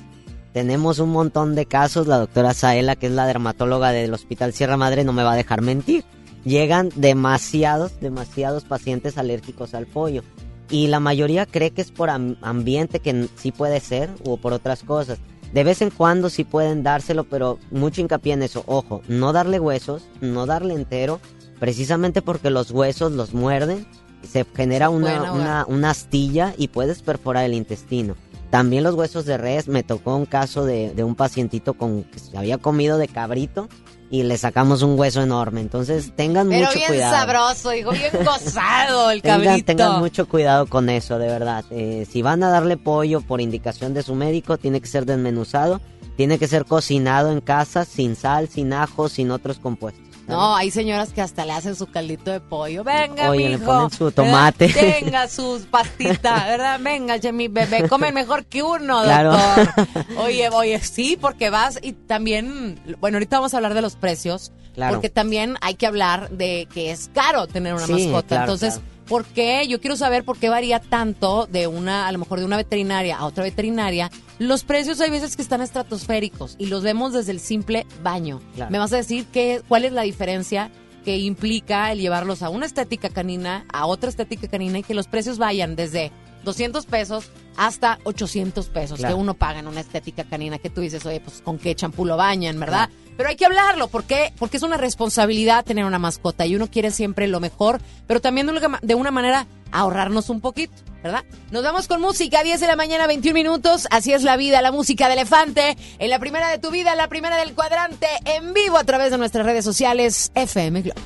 [0.54, 4.78] Tenemos un montón de casos, la doctora Saela, que es la dermatóloga del Hospital Sierra
[4.78, 6.04] Madre, no me va a dejar mentir.
[6.44, 10.24] Llegan demasiados, demasiados pacientes alérgicos al pollo.
[10.70, 14.54] Y la mayoría cree que es por am- ambiente, que sí puede ser, o por
[14.54, 15.18] otras cosas.
[15.54, 18.64] De vez en cuando sí pueden dárselo, pero mucho hincapié en eso.
[18.68, 21.20] Ojo, no darle huesos, no darle entero,
[21.60, 23.88] precisamente porque los huesos los muerden,
[24.22, 28.16] se genera una, una, una astilla y puedes perforar el intestino.
[28.50, 32.20] También los huesos de res, me tocó un caso de, de un pacientito con, que
[32.20, 33.70] se había comido de cabrito
[34.12, 35.62] y le sacamos un hueso enorme.
[35.62, 37.16] Entonces tengan Pero mucho bien cuidado.
[37.16, 39.66] sabroso, digo, bien gozado el Tengan, cabrito.
[39.66, 41.64] tengan mucho cuidado con eso, de verdad.
[41.70, 45.80] Eh, si van a darle pollo por indicación de su médico, tiene que ser desmenuzado,
[46.18, 50.04] tiene que ser cocinado en casa, sin sal, sin ajo, sin otros compuestos.
[50.30, 52.84] No, hay señoras que hasta le hacen su caldito de pollo.
[52.84, 53.66] Venga, Oye, le mijo.
[53.72, 54.16] ponen su ¿verdad?
[54.16, 54.70] tomate.
[54.70, 56.80] Tenga sus pastitas, ¿verdad?
[56.82, 59.32] Venga, mi bebé, comen mejor que uno, Claro.
[59.34, 59.88] doctor.
[60.18, 64.52] Oye, oye, sí, porque vas y también, bueno, ahorita vamos a hablar de los precios,
[64.76, 64.94] Claro.
[64.96, 68.28] porque también hay que hablar de que es caro tener una Sí, mascota.
[68.28, 68.90] claro, Entonces, claro.
[69.10, 69.68] ¿Por qué?
[69.68, 73.18] Yo quiero saber por qué varía tanto de una, a lo mejor de una veterinaria
[73.18, 74.12] a otra veterinaria.
[74.38, 78.40] Los precios hay veces que están estratosféricos y los vemos desde el simple baño.
[78.56, 78.72] Claro.
[78.72, 80.72] ¿Me vas a decir qué, cuál es la diferencia
[81.04, 85.08] que implica el llevarlos a una estética canina, a otra estética canina y que los
[85.08, 86.12] precios vayan desde
[86.44, 89.16] 200 pesos hasta 800 pesos Claro.
[89.16, 92.06] que uno paga en una estética canina que tú dices, oye, pues con qué champú
[92.06, 92.90] lo bañan, ¿verdad?
[93.18, 94.32] Pero hay que hablarlo, ¿por qué?
[94.40, 98.48] Porque es una responsabilidad tener una mascota y uno quiere siempre lo mejor, pero también
[98.48, 101.26] de una, manera ahorrarnos un poquito, ¿verdad?
[101.52, 104.72] Nos vamos con música, 10 de la mañana, 21 minutos, así es la vida, la
[104.72, 108.54] música de elefante, en la primera de tu vida, en la primera del cuadrante, en
[108.54, 111.02] vivo a través de nuestras redes sociales, FM Globo.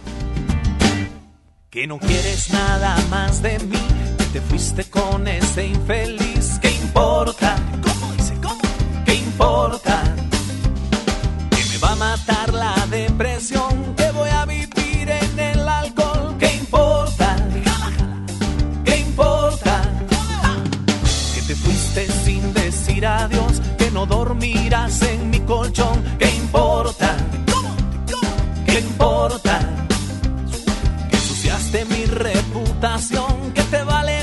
[1.71, 3.77] Que no quieres nada más de mí,
[4.33, 6.57] te fuiste con ese infeliz.
[6.59, 7.55] ¿Qué importa?
[7.83, 8.33] ¿Cómo dice?
[8.41, 8.59] ¿Cómo?
[9.05, 10.01] ¿Qué importa?
[11.51, 16.35] Que me va a matar la depresión, que voy a vivir en el alcohol.
[16.39, 17.35] ¿Qué importa?
[18.83, 19.81] ¿Qué importa?
[21.35, 26.03] Que te fuiste sin decir adiós, que no dormirás en mi colchón.
[26.17, 27.15] ¿Qué importa?
[28.65, 29.59] ¿Qué importa?
[31.09, 34.22] que ensuciaste mi reputación, que te vale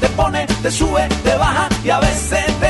[0.00, 2.69] Te pone, te sube, te baja y a veces te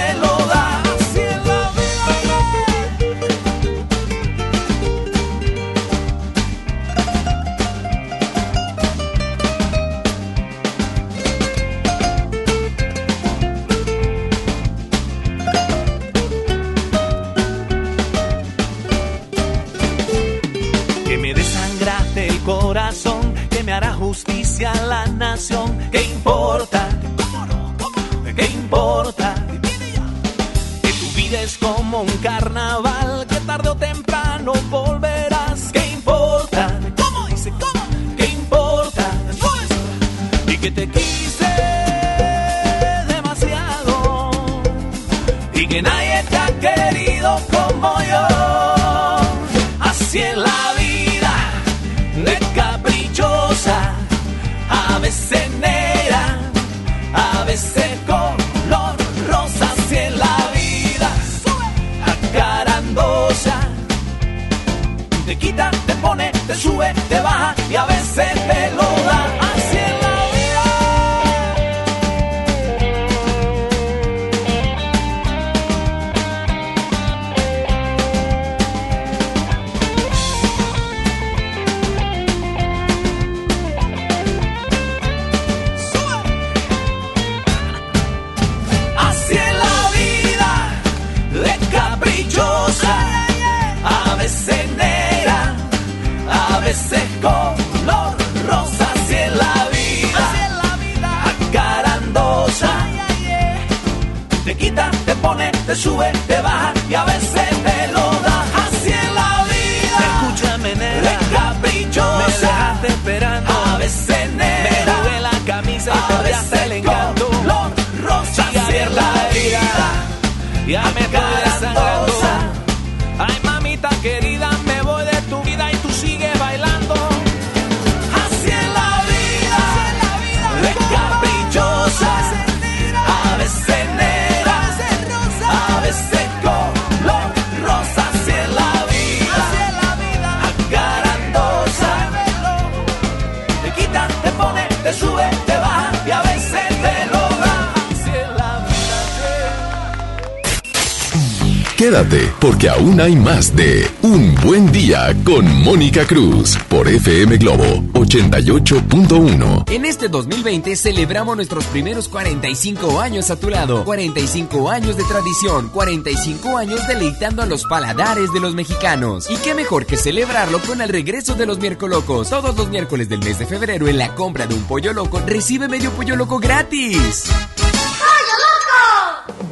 [155.70, 159.70] Mónica Cruz por FM Globo 88.1.
[159.70, 163.84] En este 2020 celebramos nuestros primeros 45 años a tu lado.
[163.84, 169.30] 45 años de tradición, 45 años deleitando a los paladares de los mexicanos.
[169.30, 172.30] Y qué mejor que celebrarlo con el regreso de los miércolocos.
[172.30, 175.68] Todos los miércoles del mes de febrero en la compra de un pollo loco recibe
[175.68, 177.30] medio pollo loco gratis.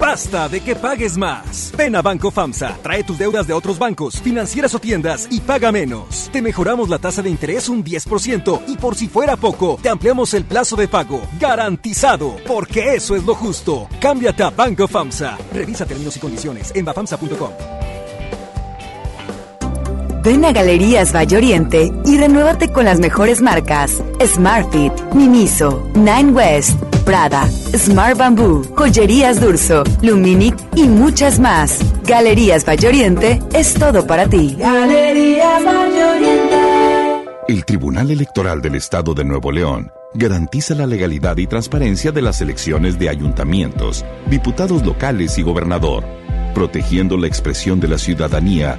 [0.00, 1.57] Basta de que pagues más.
[1.78, 5.70] Ven a Banco FAMSA, trae tus deudas de otros bancos, financieras o tiendas y paga
[5.70, 6.28] menos.
[6.32, 10.34] Te mejoramos la tasa de interés un 10% y por si fuera poco, te ampliamos
[10.34, 11.22] el plazo de pago.
[11.38, 13.88] Garantizado, porque eso es lo justo.
[14.00, 15.38] Cámbiate a Banco FAMSA.
[15.52, 17.50] Revisa términos y condiciones en bafamsa.com.
[20.24, 26.74] Ven a Galerías Valle Oriente y renuévate con las mejores marcas: Smartfit, Miniso, Nine West,
[27.08, 31.78] Prada, Smart Bamboo, Joyerías Durso, Luminic y muchas más.
[32.04, 34.54] Galerías Valle Oriente es todo para ti.
[34.58, 37.24] Galerías Valle Oriente.
[37.48, 42.42] El Tribunal Electoral del Estado de Nuevo León garantiza la legalidad y transparencia de las
[42.42, 46.04] elecciones de ayuntamientos, diputados locales y gobernador,
[46.52, 48.78] protegiendo la expresión de la ciudadanía.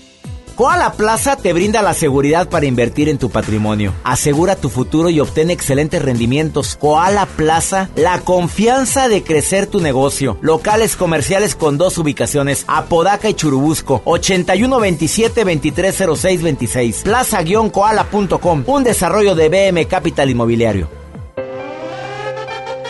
[0.55, 3.93] Koala Plaza te brinda la seguridad para invertir en tu patrimonio.
[4.03, 6.77] Asegura tu futuro y obtén excelentes rendimientos.
[6.79, 10.37] Koala Plaza, la confianza de crecer tu negocio.
[10.41, 17.03] Locales comerciales con dos ubicaciones, Apodaca y Churubusco, 8127-230626.
[17.03, 20.87] Plaza-koala.com, un desarrollo de BM Capital Inmobiliario.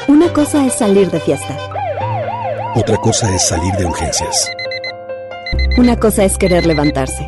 [0.07, 1.57] Una cosa es salir de fiesta.
[2.75, 4.49] Otra cosa es salir de urgencias.
[5.77, 7.27] Una cosa es querer levantarse.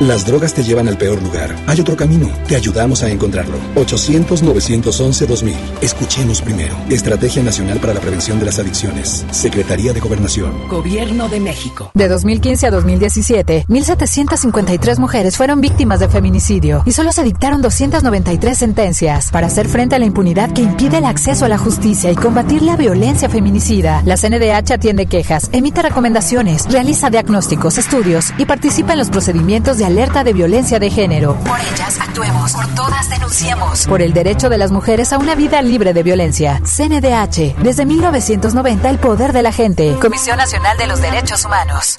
[0.00, 1.56] Las drogas te llevan al peor lugar.
[1.66, 2.30] Hay otro camino.
[2.46, 3.58] Te ayudamos a encontrarlo.
[3.74, 5.54] 800-911-2000.
[5.80, 6.76] Escuchemos primero.
[6.88, 9.26] Estrategia Nacional para la Prevención de las Adicciones.
[9.32, 10.68] Secretaría de Gobernación.
[10.68, 11.90] Gobierno de México.
[11.94, 18.56] De 2015 a 2017, 1.753 mujeres fueron víctimas de feminicidio y solo se dictaron 293
[18.56, 19.32] sentencias.
[19.32, 22.62] Para hacer frente a la impunidad que impide el acceso a la justicia y combatir
[22.62, 29.00] la violencia feminicida, la CNDH atiende quejas, emite recomendaciones, realiza diagnósticos, estudios y participa en
[29.00, 31.34] los procedimientos de alerta de violencia de género.
[31.44, 33.86] Por ellas actuemos, por todas denunciemos.
[33.86, 36.60] Por el derecho de las mujeres a una vida libre de violencia.
[36.64, 39.96] CNDH, desde 1990 el poder de la gente.
[40.00, 41.96] Comisión Nacional de los Derechos Humanos.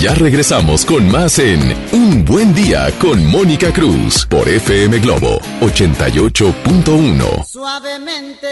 [0.00, 7.44] Ya regresamos con más en Un Buen Día con Mónica Cruz por FM Globo 88.1.
[7.44, 8.48] Suavemente,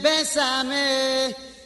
[0.00, 1.34] bésame,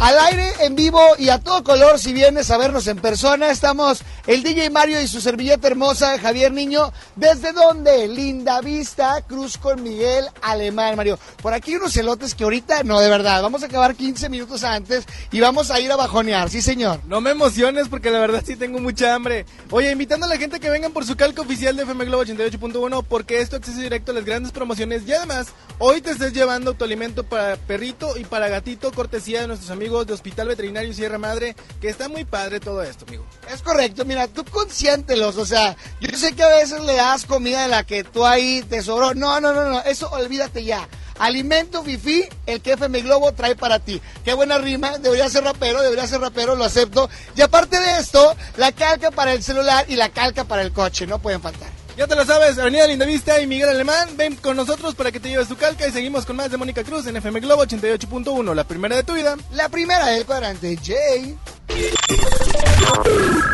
[0.00, 4.00] Al aire, en vivo y a todo color, si vienes a vernos en persona, estamos
[4.26, 6.90] el DJ Mario y su servilleta hermosa, Javier Niño.
[7.16, 8.08] ¿Desde dónde?
[8.08, 11.18] Linda Vista, Cruz con Miguel Alemán, Mario.
[11.42, 15.04] Por aquí unos elotes que ahorita, no, de verdad, vamos a acabar 15 minutos antes
[15.32, 17.00] y vamos a ir a bajonear, sí señor.
[17.04, 19.44] No me emociones porque la verdad sí tengo mucha hambre.
[19.70, 23.04] Oye, invitando a la gente que vengan por su calco oficial de FM Globo 88.1
[23.06, 25.48] porque esto acceso directo a las grandes promociones y además
[25.78, 29.89] hoy te estés llevando tu alimento para perrito y para gatito cortesía de nuestros amigos
[29.90, 33.26] de Hospital Veterinario Sierra Madre que está muy padre todo esto, amigo.
[33.52, 37.62] Es correcto, mira, tú consiéntelos, o sea, yo sé que a veces le das comida
[37.62, 39.14] de la que tú ahí te sobró.
[39.14, 40.88] No, no, no, no, eso olvídate ya.
[41.18, 44.00] Alimento Fifi, el que FM Globo trae para ti.
[44.24, 47.10] Qué buena rima, debería ser rapero, debería ser rapero, lo acepto.
[47.36, 51.06] Y aparte de esto, la calca para el celular y la calca para el coche,
[51.06, 51.79] no pueden faltar.
[52.00, 55.28] Ya te lo sabes, Avenida Lindavista y Miguel Alemán, ven con nosotros para que te
[55.28, 58.64] lleves tu calca y seguimos con más de Mónica Cruz en FM Globo 88.1, la
[58.64, 59.36] primera de tu vida.
[59.52, 61.36] La primera del cuadrante, Jay.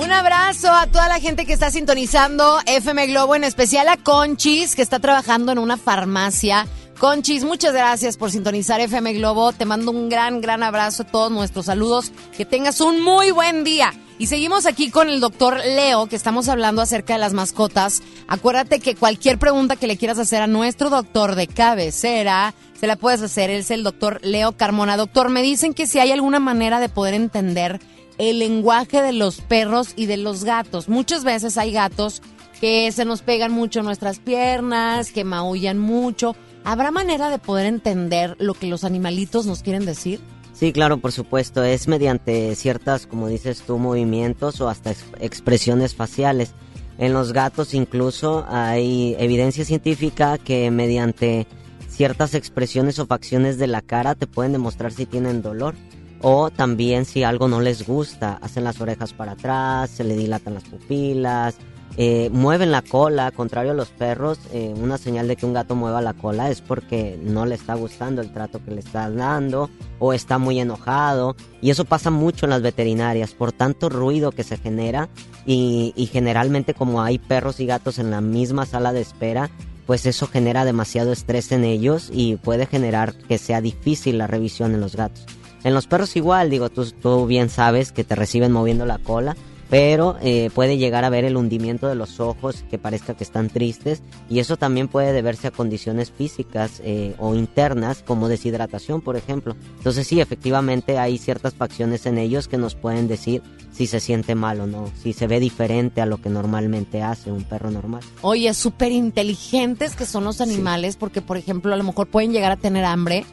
[0.08, 4.74] Un abrazo a toda la gente que está sintonizando FM Globo, en especial a Conchis,
[4.74, 6.66] que está trabajando en una farmacia.
[6.98, 9.52] Conchis, muchas gracias por sintonizar FM Globo.
[9.52, 12.14] Te mando un gran, gran abrazo a todos nuestros saludos.
[12.38, 13.92] Que tengas un muy buen día.
[14.18, 18.02] Y seguimos aquí con el doctor Leo, que estamos hablando acerca de las mascotas.
[18.30, 22.96] Acuérdate que cualquier pregunta que le quieras hacer a nuestro doctor de cabecera, se la
[22.96, 23.50] puedes hacer.
[23.50, 24.96] Él es el doctor Leo Carmona.
[24.96, 27.82] Doctor, me dicen que si hay alguna manera de poder entender
[28.18, 30.90] el lenguaje de los perros y de los gatos.
[30.90, 32.22] Muchas veces hay gatos
[32.60, 36.36] que se nos pegan mucho nuestras piernas, que maullan mucho.
[36.64, 40.20] ¿Habrá manera de poder entender lo que los animalitos nos quieren decir?
[40.54, 41.64] Sí, claro, por supuesto.
[41.64, 46.52] Es mediante ciertas, como dices tú, movimientos o hasta ex- expresiones faciales.
[46.98, 51.46] En los gatos incluso hay evidencia científica que mediante
[51.88, 55.76] ciertas expresiones o facciones de la cara te pueden demostrar si tienen dolor.
[56.22, 60.56] O también si algo no les gusta, hacen las orejas para atrás, se le dilatan
[60.56, 61.56] las pupilas,
[62.00, 65.76] eh, mueven la cola, contrario a los perros, eh, una señal de que un gato
[65.76, 69.72] mueva la cola es porque no le está gustando el trato que le está dando
[69.98, 74.44] o está muy enojado y eso pasa mucho en las veterinarias por tanto ruido que
[74.44, 75.10] se genera
[75.48, 79.50] y, y generalmente como hay perros y gatos en la misma sala de espera
[79.88, 84.74] pues eso genera demasiado estrés en ellos y puede generar que sea difícil la revisión
[84.74, 85.26] en los gatos.
[85.68, 89.36] En los perros igual, digo, tú, tú bien sabes que te reciben moviendo la cola,
[89.70, 93.50] pero eh, puede llegar a ver el hundimiento de los ojos, que parezca que están
[93.50, 99.18] tristes, y eso también puede deberse a condiciones físicas eh, o internas, como deshidratación, por
[99.18, 99.58] ejemplo.
[99.76, 104.36] Entonces sí, efectivamente hay ciertas facciones en ellos que nos pueden decir si se siente
[104.36, 108.04] mal o no, si se ve diferente a lo que normalmente hace un perro normal.
[108.22, 112.54] Oye, súper inteligentes que son los animales, porque por ejemplo a lo mejor pueden llegar
[112.54, 113.26] a tener hambre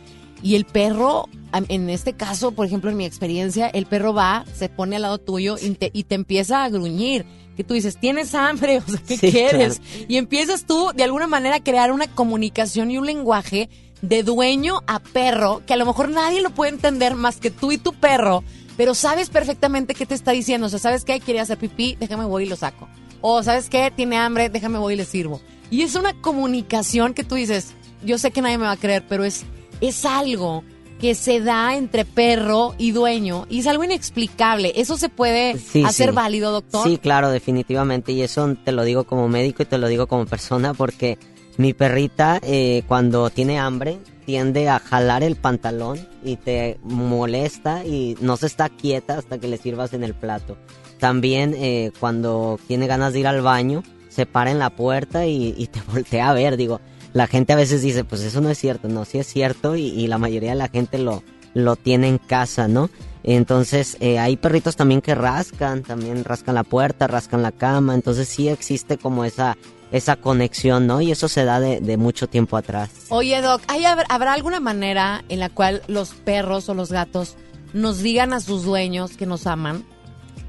[0.45, 4.69] y el perro, en este caso, por ejemplo, en mi experiencia, el perro va, se
[4.69, 7.25] pone al lado tuyo y te, y te empieza a gruñir.
[7.57, 9.79] Que tú dices, tienes hambre, o sea, ¿qué Sí, quieres?
[9.81, 10.05] claro.
[10.09, 13.69] Y empiezas tú, de alguna manera, a crear una comunicación y un lenguaje
[14.03, 17.73] de dueño a perro, que a lo mejor nadie lo puede entender más que tú
[17.73, 18.45] y tu perro,
[18.77, 20.67] pero sabes perfectamente qué te está diciendo.
[20.67, 21.21] O sea, ¿sabes qué?
[21.21, 22.87] Quiere hacer pipí, déjame voy y lo saco.
[23.23, 23.91] O ¿sabes qué?
[23.95, 25.41] Tiene hambre, déjame voy y le sirvo.
[25.71, 27.69] Y es una comunicación que tú dices,
[28.05, 29.45] yo sé que nadie me va a creer, pero es,
[29.81, 30.63] es algo
[31.01, 34.73] que se da entre perro y dueño y es algo inexplicable.
[34.77, 36.15] ¿Eso se puede Sí, hacer sí.
[36.15, 36.87] válido, doctor?
[36.87, 38.13] Sí, claro, definitivamente.
[38.13, 41.19] Y eso te lo digo como médico y te lo digo como persona porque
[41.57, 48.17] mi perrita eh, cuando tiene hambre tiende a jalar el pantalón y te molesta y
[48.21, 50.57] no se está quieta hasta que le sirvas en el plato.
[50.99, 55.55] También eh, cuando tiene ganas de ir al baño se para en la puerta y,
[55.59, 56.57] y te voltea a ver.
[56.57, 56.81] Digo,
[57.15, 58.89] la gente a veces dice, pues eso no es cierto.
[58.89, 61.23] No, sí es cierto y, y la mayoría de la gente lo,
[61.55, 62.91] lo tiene en casa, ¿no?
[63.23, 68.29] Entonces, eh, hay perritos también que rascan, también rascan la puerta, rascan la cama, entonces
[68.29, 69.57] sí existe como esa,
[69.93, 71.01] esa conexión, ¿no?
[71.01, 72.91] Y eso se da de, de mucho tiempo atrás.
[73.09, 77.37] Oye, Doc, ¿hay, hab- ¿habrá alguna manera en la cual los perros o los gatos
[77.73, 79.85] nos digan a sus dueños que nos aman?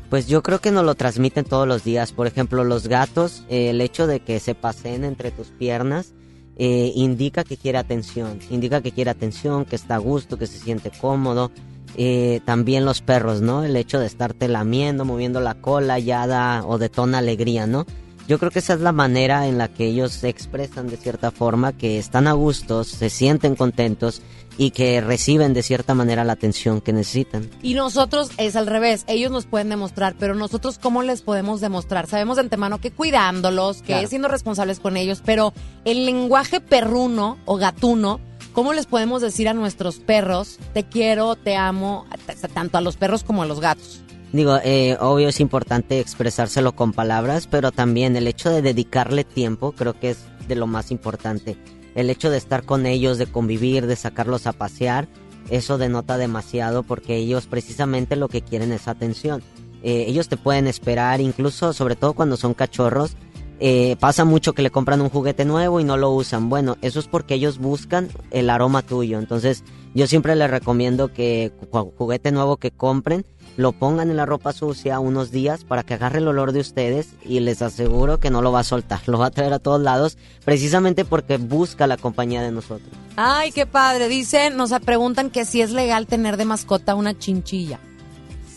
[0.09, 2.11] Pues yo creo que nos lo transmiten todos los días.
[2.11, 6.13] Por ejemplo, los gatos, eh, el hecho de que se paseen entre tus piernas
[6.57, 8.39] eh, indica que quiere atención.
[8.49, 11.51] Indica que quiere atención, que está a gusto, que se siente cómodo.
[11.97, 13.63] Eh, también los perros, ¿no?
[13.63, 17.85] El hecho de estarte lamiendo, moviendo la cola, ya da o detona alegría, ¿no?
[18.27, 21.29] Yo creo que esa es la manera en la que ellos se expresan de cierta
[21.31, 24.21] forma, que están a gustos, se sienten contentos
[24.57, 27.49] y que reciben de cierta manera la atención que necesitan.
[27.61, 32.07] Y nosotros es al revés, ellos nos pueden demostrar, pero nosotros cómo les podemos demostrar?
[32.07, 34.07] Sabemos de antemano que cuidándolos, que Claro.
[34.07, 35.53] siendo responsables con ellos, pero
[35.83, 38.19] el lenguaje perruno o gatuno,
[38.53, 42.05] ¿cómo les podemos decir a nuestros perros, te quiero, te amo,
[42.53, 44.01] tanto a los perros como a los gatos?
[44.33, 49.71] Digo, eh, obvio es importante expresárselo con palabras, pero también el hecho de dedicarle tiempo
[49.71, 51.57] creo que es de lo más importante.
[51.95, 55.07] El hecho de estar con ellos, de convivir, de sacarlos a pasear,
[55.49, 59.41] eso denota demasiado porque ellos precisamente lo que quieren es atención.
[59.83, 63.15] Eh, ellos te pueden esperar, incluso sobre todo cuando son cachorros,
[63.59, 66.49] eh, pasa mucho que le compran un juguete nuevo y no lo usan.
[66.49, 69.19] Bueno, eso es porque ellos buscan el aroma tuyo.
[69.19, 71.53] Entonces, yo siempre les recomiendo que
[71.97, 73.25] juguete nuevo que compren,
[73.57, 77.09] lo pongan en la ropa sucia unos días para que agarre el olor de ustedes
[77.23, 79.81] y les aseguro que no lo va a soltar, lo va a traer a todos
[79.81, 82.89] lados, precisamente porque busca la compañía de nosotros.
[83.15, 84.09] Ay, qué padre.
[84.09, 87.79] Dicen, nos preguntan que si es legal tener de mascota una chinchilla.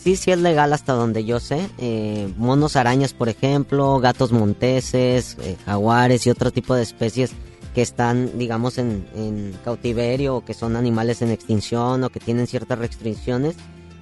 [0.03, 1.69] Sí, sí es legal hasta donde yo sé.
[1.77, 7.31] Eh, monos arañas, por ejemplo, gatos monteses, eh, jaguares y otro tipo de especies
[7.75, 12.47] que están, digamos, en, en cautiverio o que son animales en extinción o que tienen
[12.47, 13.55] ciertas restricciones.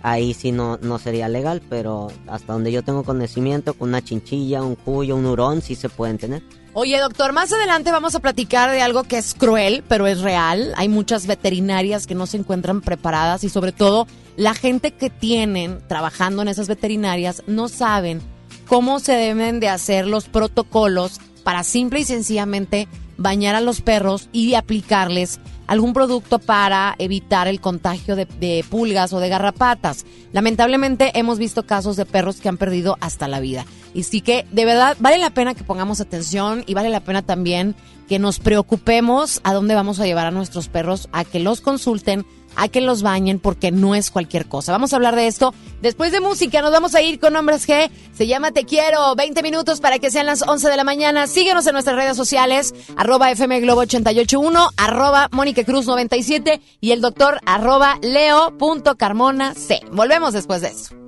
[0.09, 4.63] Ahí sí no, no sería legal, pero hasta donde yo tengo conocimiento, con una chinchilla,
[4.63, 6.43] un cuyo, un hurón, sí se pueden tener.
[6.71, 10.73] Oye, doctor, más adelante vamos a platicar de algo que es cruel, pero es real.
[10.77, 14.07] Hay muchas veterinarias que no se encuentran preparadas y sobre todo
[14.37, 18.21] la gente que tienen trabajando en esas veterinarias no saben
[18.65, 24.29] cómo se deben de hacer los protocolos para simple y sencillamente bañar a los perros
[24.31, 30.05] y aplicarles algún producto para evitar el contagio de, de pulgas o de garrapatas.
[30.31, 33.65] Lamentablemente hemos visto casos de perros que han perdido hasta la vida.
[33.93, 37.21] Y sí que de verdad vale la pena que pongamos atención y vale la pena
[37.21, 37.75] también
[38.07, 42.25] que nos preocupemos a dónde vamos a llevar a nuestros perros, a que los consulten,
[42.55, 44.71] a que los bañen, porque no es cualquier cosa.
[44.71, 46.61] Vamos a hablar de esto después de música.
[46.61, 47.89] Nos vamos a ir con Hombres G.
[48.13, 49.15] Se llama Te Quiero.
[49.15, 51.27] 20 minutos para que sean las 11 de la mañana.
[51.27, 57.01] Síguenos en nuestras redes sociales, arroba FM Globo 881, arroba Mónica Cruz 97 y el
[57.01, 59.81] doctor arroba Leo.carmona C.
[59.91, 61.06] Volvemos después de eso.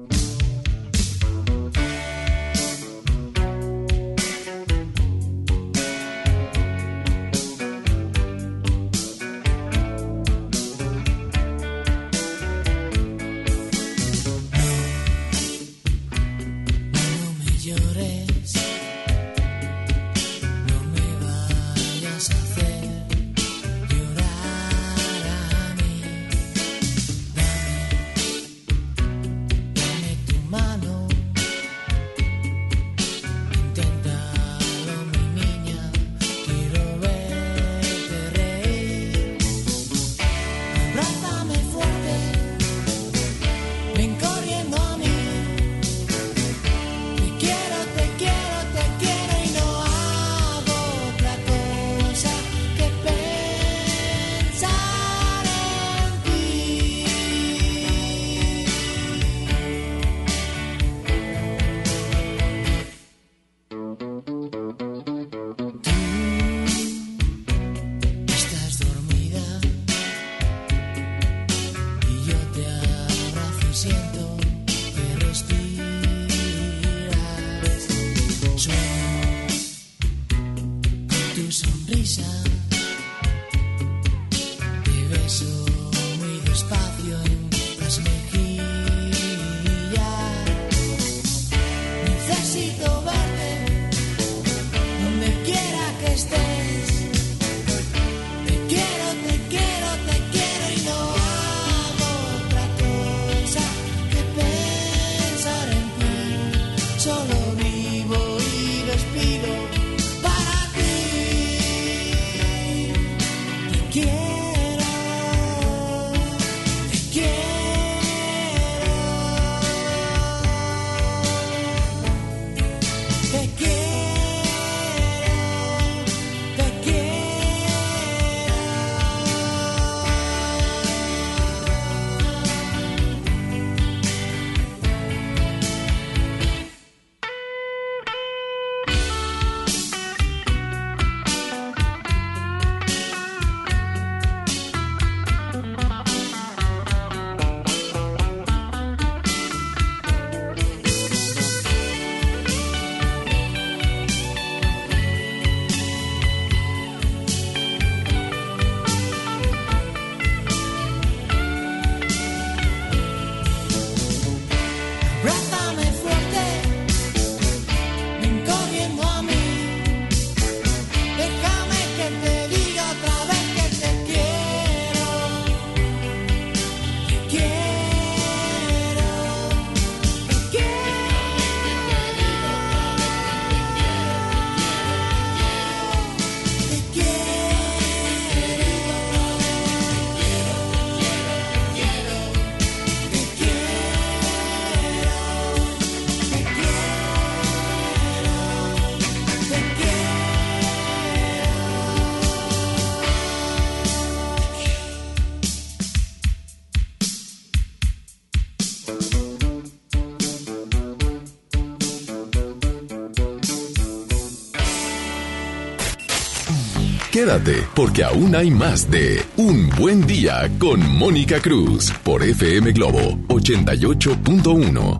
[217.76, 225.00] Porque aún hay más de Un Buen Día con Mónica Cruz por FM Globo 88.1.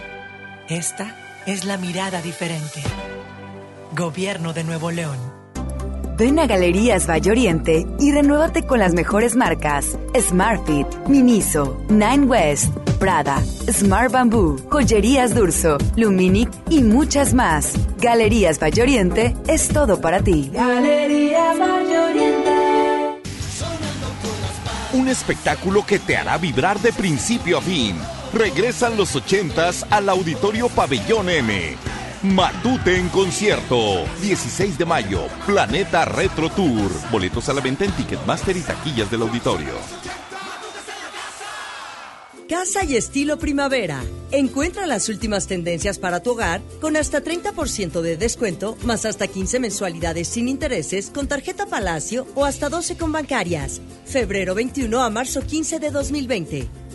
[0.69, 1.15] Esta
[1.45, 2.81] es la mirada diferente.
[3.95, 5.17] Gobierno de Nuevo León.
[6.17, 12.73] Ven a Galerías Valle Oriente y renuévate con las mejores marcas: Smartfit, Miniso, Nine West,
[12.99, 17.73] Prada, Smart Bamboo, Joyerías Durso, Luminic y muchas más.
[17.97, 20.51] Galerías Valle Oriente es todo para ti.
[20.53, 22.51] Galerías Valle Oriente.
[24.93, 27.97] Un espectáculo que te hará vibrar de principio a fin.
[28.33, 31.75] Regresan los ochentas al Auditorio Pabellón M.
[32.23, 34.05] Matute en concierto.
[34.21, 36.91] 16 de mayo, Planeta Retro Tour.
[37.11, 39.73] Boletos a la venta en Ticketmaster y taquillas del auditorio.
[42.47, 44.01] Casa y estilo primavera.
[44.31, 49.59] Encuentra las últimas tendencias para tu hogar con hasta 30% de descuento, más hasta 15
[49.59, 53.81] mensualidades sin intereses con tarjeta Palacio o hasta 12 con bancarias.
[54.05, 56.80] Febrero 21 a marzo 15 de 2020.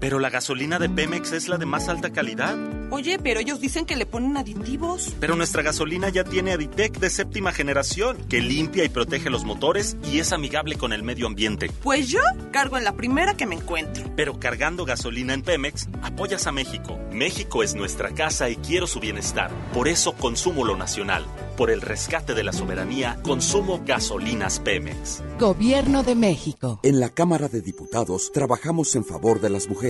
[0.00, 2.56] Pero la gasolina de Pemex es la de más alta calidad.
[2.90, 5.14] Oye, pero ellos dicen que le ponen aditivos.
[5.20, 9.96] Pero nuestra gasolina ya tiene Aditec de séptima generación, que limpia y protege los motores
[10.10, 11.70] y es amigable con el medio ambiente.
[11.82, 12.20] Pues yo
[12.50, 14.10] cargo en la primera que me encuentro.
[14.16, 16.98] Pero cargando gasolina en Pemex, apoyas a México.
[17.12, 19.50] México es nuestra casa y quiero su bienestar.
[19.74, 21.26] Por eso consumo lo nacional.
[21.56, 25.22] Por el rescate de la soberanía, consumo gasolinas Pemex.
[25.38, 26.80] Gobierno de México.
[26.82, 29.89] En la Cámara de Diputados trabajamos en favor de las mujeres.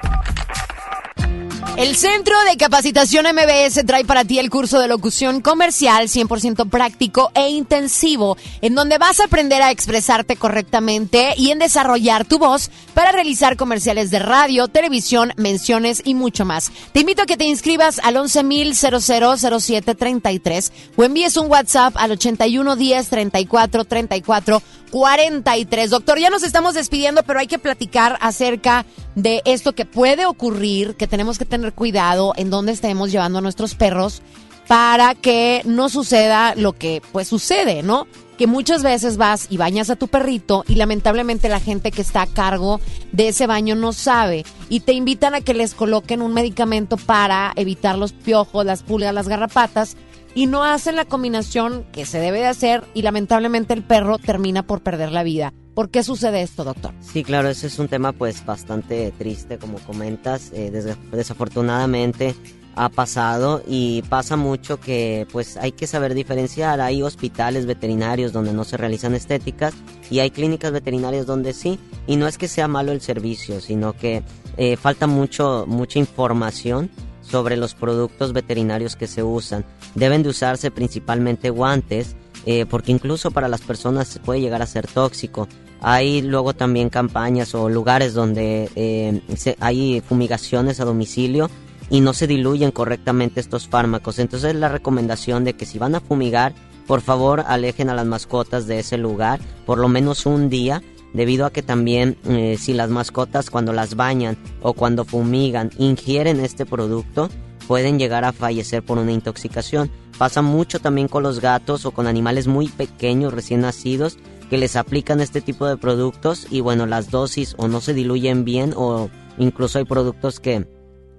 [1.80, 7.32] El Centro de Capacitación MBS trae para ti el curso de locución comercial 100% práctico
[7.34, 12.70] e intensivo, en donde vas a aprender a expresarte correctamente y en desarrollar tu voz
[12.94, 16.70] para realizar comerciales de radio, televisión, menciones y mucho más.
[16.92, 23.86] Te invito a que te inscribas al 11.0000733 o envíes un WhatsApp al 8110 34
[23.86, 25.90] 34 43.
[25.90, 28.86] Doctor, ya nos estamos despidiendo, pero hay que platicar acerca
[29.22, 33.42] de esto que puede ocurrir, que tenemos que tener cuidado en dónde estemos llevando a
[33.42, 34.22] nuestros perros
[34.68, 38.08] para que no suceda lo que pues sucede, ¿no?
[38.38, 42.22] Que muchas veces vas y bañas a tu perrito y lamentablemente la gente que está
[42.22, 42.80] a cargo
[43.12, 47.52] de ese baño no sabe y te invitan a que les coloquen un medicamento para
[47.58, 49.98] evitar los piojos, las pulgas, las garrapatas
[50.34, 54.64] y no hacen la combinación que se debe de hacer y lamentablemente el perro termina
[54.64, 55.52] por perder la vida.
[55.74, 56.94] ¿Por qué sucede esto, doctor?
[57.00, 60.52] Sí, claro, ese es un tema pues bastante triste, como comentas.
[60.54, 62.36] Eh, des desafortunadamente
[62.76, 66.80] ha pasado y pasa mucho que pues hay que saber diferenciar.
[66.82, 69.74] Hay hospitales veterinarios donde no se realizan estéticas
[70.10, 71.80] y hay clínicas veterinarias donde sí.
[72.08, 74.24] Y no es que sea malo el servicio, sino que
[74.58, 76.90] eh, falta mucho, mucha información
[77.22, 79.66] sobre los productos veterinarios que se usan.
[79.96, 84.88] Deben de usarse principalmente guantes, eh, porque incluso para las personas puede llegar a ser
[84.88, 85.48] tóxico.
[85.82, 89.22] Hay luego también campañas o lugares donde eh,
[89.60, 91.50] hay fumigaciones a domicilio
[91.90, 94.20] y no se diluyen correctamente estos fármacos.
[94.20, 96.54] Entonces la recomendación de que si van a fumigar,
[96.86, 100.82] por favor alejen a las mascotas de ese lugar por lo menos un día
[101.14, 106.40] debido a que también eh, si las mascotas cuando las bañan o cuando fumigan ingieren
[106.40, 107.30] este producto,
[107.68, 109.92] pueden llegar a fallecer por una intoxicación.
[110.20, 114.18] Pasa mucho también con los gatos o con animales muy pequeños recién nacidos
[114.50, 118.44] que les aplican este tipo de productos y bueno, las dosis o no se diluyen
[118.44, 120.68] bien o incluso hay productos que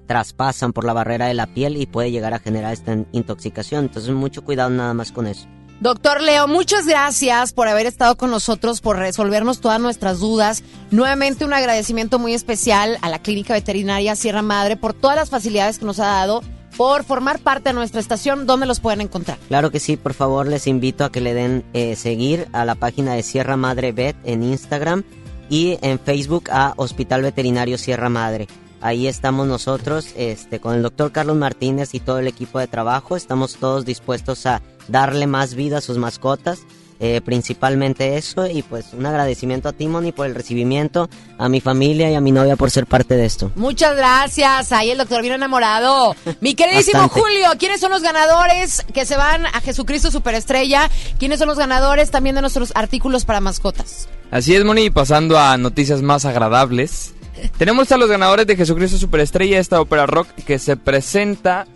[0.07, 3.87] traspasan por la barrera de la piel y puede llegar a generar esta intoxicación.
[3.87, 5.47] Entonces mucho cuidado nada más con eso.
[5.81, 10.63] Doctor Leo, muchas gracias por haber estado con nosotros, por resolvernos todas nuestras dudas.
[10.91, 15.79] Nuevamente un agradecimiento muy especial a la Clínica Veterinaria Sierra Madre por todas las facilidades
[15.79, 16.43] que nos ha dado,
[16.81, 18.47] por formar parte de nuestra estación.
[18.47, 19.37] ¿Dónde los pueden encontrar?
[19.49, 22.75] Claro que sí, por favor les invito a que le den eh, seguir a la
[22.75, 25.05] página de Sierra Madre Vet en Instagram
[25.51, 28.49] y en Facebook a Hospital Veterinario Sierra Madre.
[28.81, 33.15] Ahí estamos nosotros, este, con el doctor Carlos Martínez y todo el equipo de trabajo.
[33.15, 36.61] Estamos todos dispuestos a darle más vida a sus mascotas.
[37.03, 41.09] Eh, principalmente eso y pues un agradecimiento a Timony por el recibimiento,
[41.39, 43.51] a mi familia y a mi novia por ser parte de esto.
[43.55, 46.15] Muchas gracias, ahí el doctor bien enamorado.
[46.43, 50.91] Mi queridísimo Julio, ¿quiénes son los ganadores que se van a Jesucristo Superestrella?
[51.19, 54.07] ¿Quiénes son los ganadores también de nuestros artículos para mascotas?
[54.31, 57.15] Así es, Moni, pasando a noticias más agradables.
[57.57, 61.67] Tenemos a los ganadores de Jesucristo Superestrella, esta ópera rock que se presenta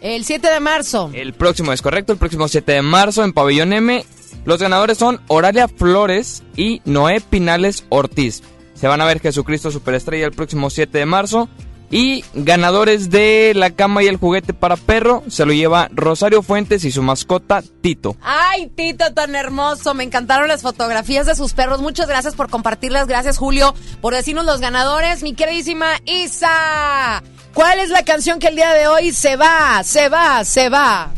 [0.00, 1.10] el 7 de marzo.
[1.12, 4.04] El próximo es correcto, el próximo 7 de marzo en Pabellón M.
[4.44, 8.42] Los ganadores son Oralia Flores y Noé Pinales Ortiz.
[8.74, 11.48] Se van a ver Jesucristo Superestrella el próximo 7 de marzo.
[11.92, 16.84] Y ganadores de la cama y el juguete para perro se lo lleva Rosario Fuentes
[16.84, 18.16] y su mascota Tito.
[18.22, 19.92] Ay, Tito, tan hermoso.
[19.92, 21.82] Me encantaron las fotografías de sus perros.
[21.82, 23.08] Muchas gracias por compartirlas.
[23.08, 25.24] Gracias, Julio, por decirnos los ganadores.
[25.24, 27.24] Mi queridísima Isa.
[27.54, 31.12] ¿Cuál es la canción que el día de hoy se va, se va, se va?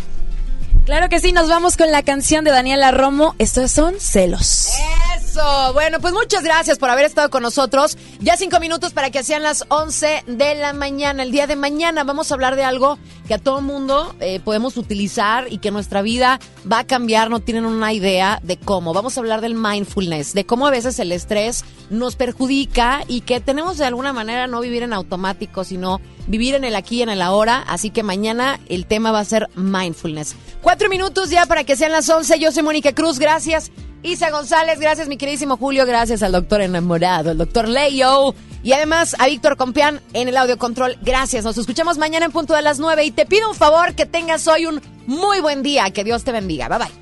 [0.85, 3.37] Claro que sí, nos vamos con la canción de Daniela Romo.
[3.39, 4.69] Estos son celos.
[5.17, 5.73] Eso.
[5.75, 7.97] Bueno, pues muchas gracias por haber estado con nosotros.
[8.19, 11.23] Ya cinco minutos para que sean las 11 de la mañana.
[11.23, 12.99] El día de mañana vamos a hablar de algo
[13.29, 16.41] que a todo mundo eh, podemos utilizar y que nuestra vida
[16.71, 17.31] va a cambiar.
[17.31, 18.93] No tienen una idea de cómo.
[18.93, 23.41] Vamos a hablar del mindfulness, de cómo a veces el estrés nos perjudica y que
[23.41, 27.09] tenemos de alguna manera no vivir en automático, sino vivir en el aquí y en
[27.09, 27.65] el ahora.
[27.67, 30.37] Así que mañana el tema va a ser mindfulness.
[30.61, 32.39] Cuatro minutos ya para que sean las 11.
[32.39, 33.19] Yo soy Mónica Cruz.
[33.19, 33.71] Gracias.
[34.03, 38.35] Isa González, gracias mi queridísimo Julio, gracias al doctor enamorado, el doctor Leo
[38.65, 40.97] y además a Víctor Compián en el audio control.
[41.03, 44.05] Gracias, nos escuchamos mañana en punto de las 9 y te pido un favor que
[44.05, 46.69] tengas hoy un muy buen día, que Dios te bendiga.
[46.69, 47.02] Bye bye.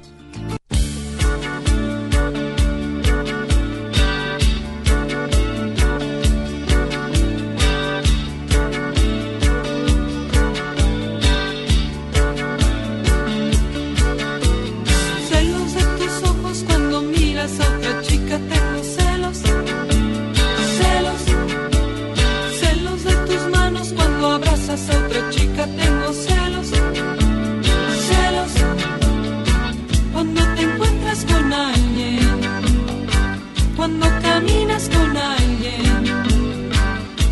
[17.41, 19.39] miras a otra chica tengo celos,
[20.79, 21.23] celos,
[22.61, 26.69] celos de tus manos cuando abrazas a otra chica tengo celos,
[28.09, 28.53] celos,
[30.13, 32.41] cuando te encuentras con alguien,
[33.77, 36.43] cuando caminas con alguien,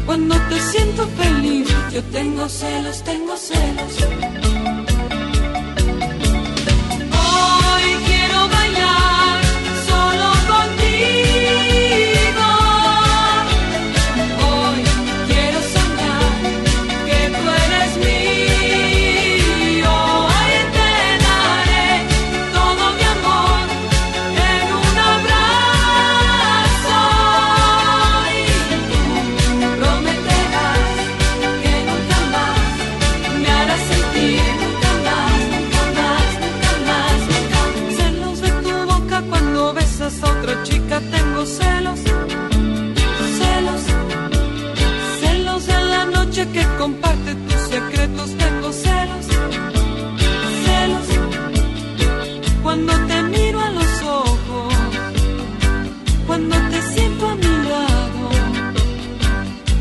[0.07, 3.93] cuando te siento feliz, yo tengo celos, tengo celos.
[7.13, 9.18] Hoy quiero bailar.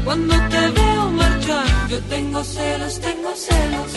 [0.08, 3.97] Cuando te veo marchar, yo tengo celos, tengo celos.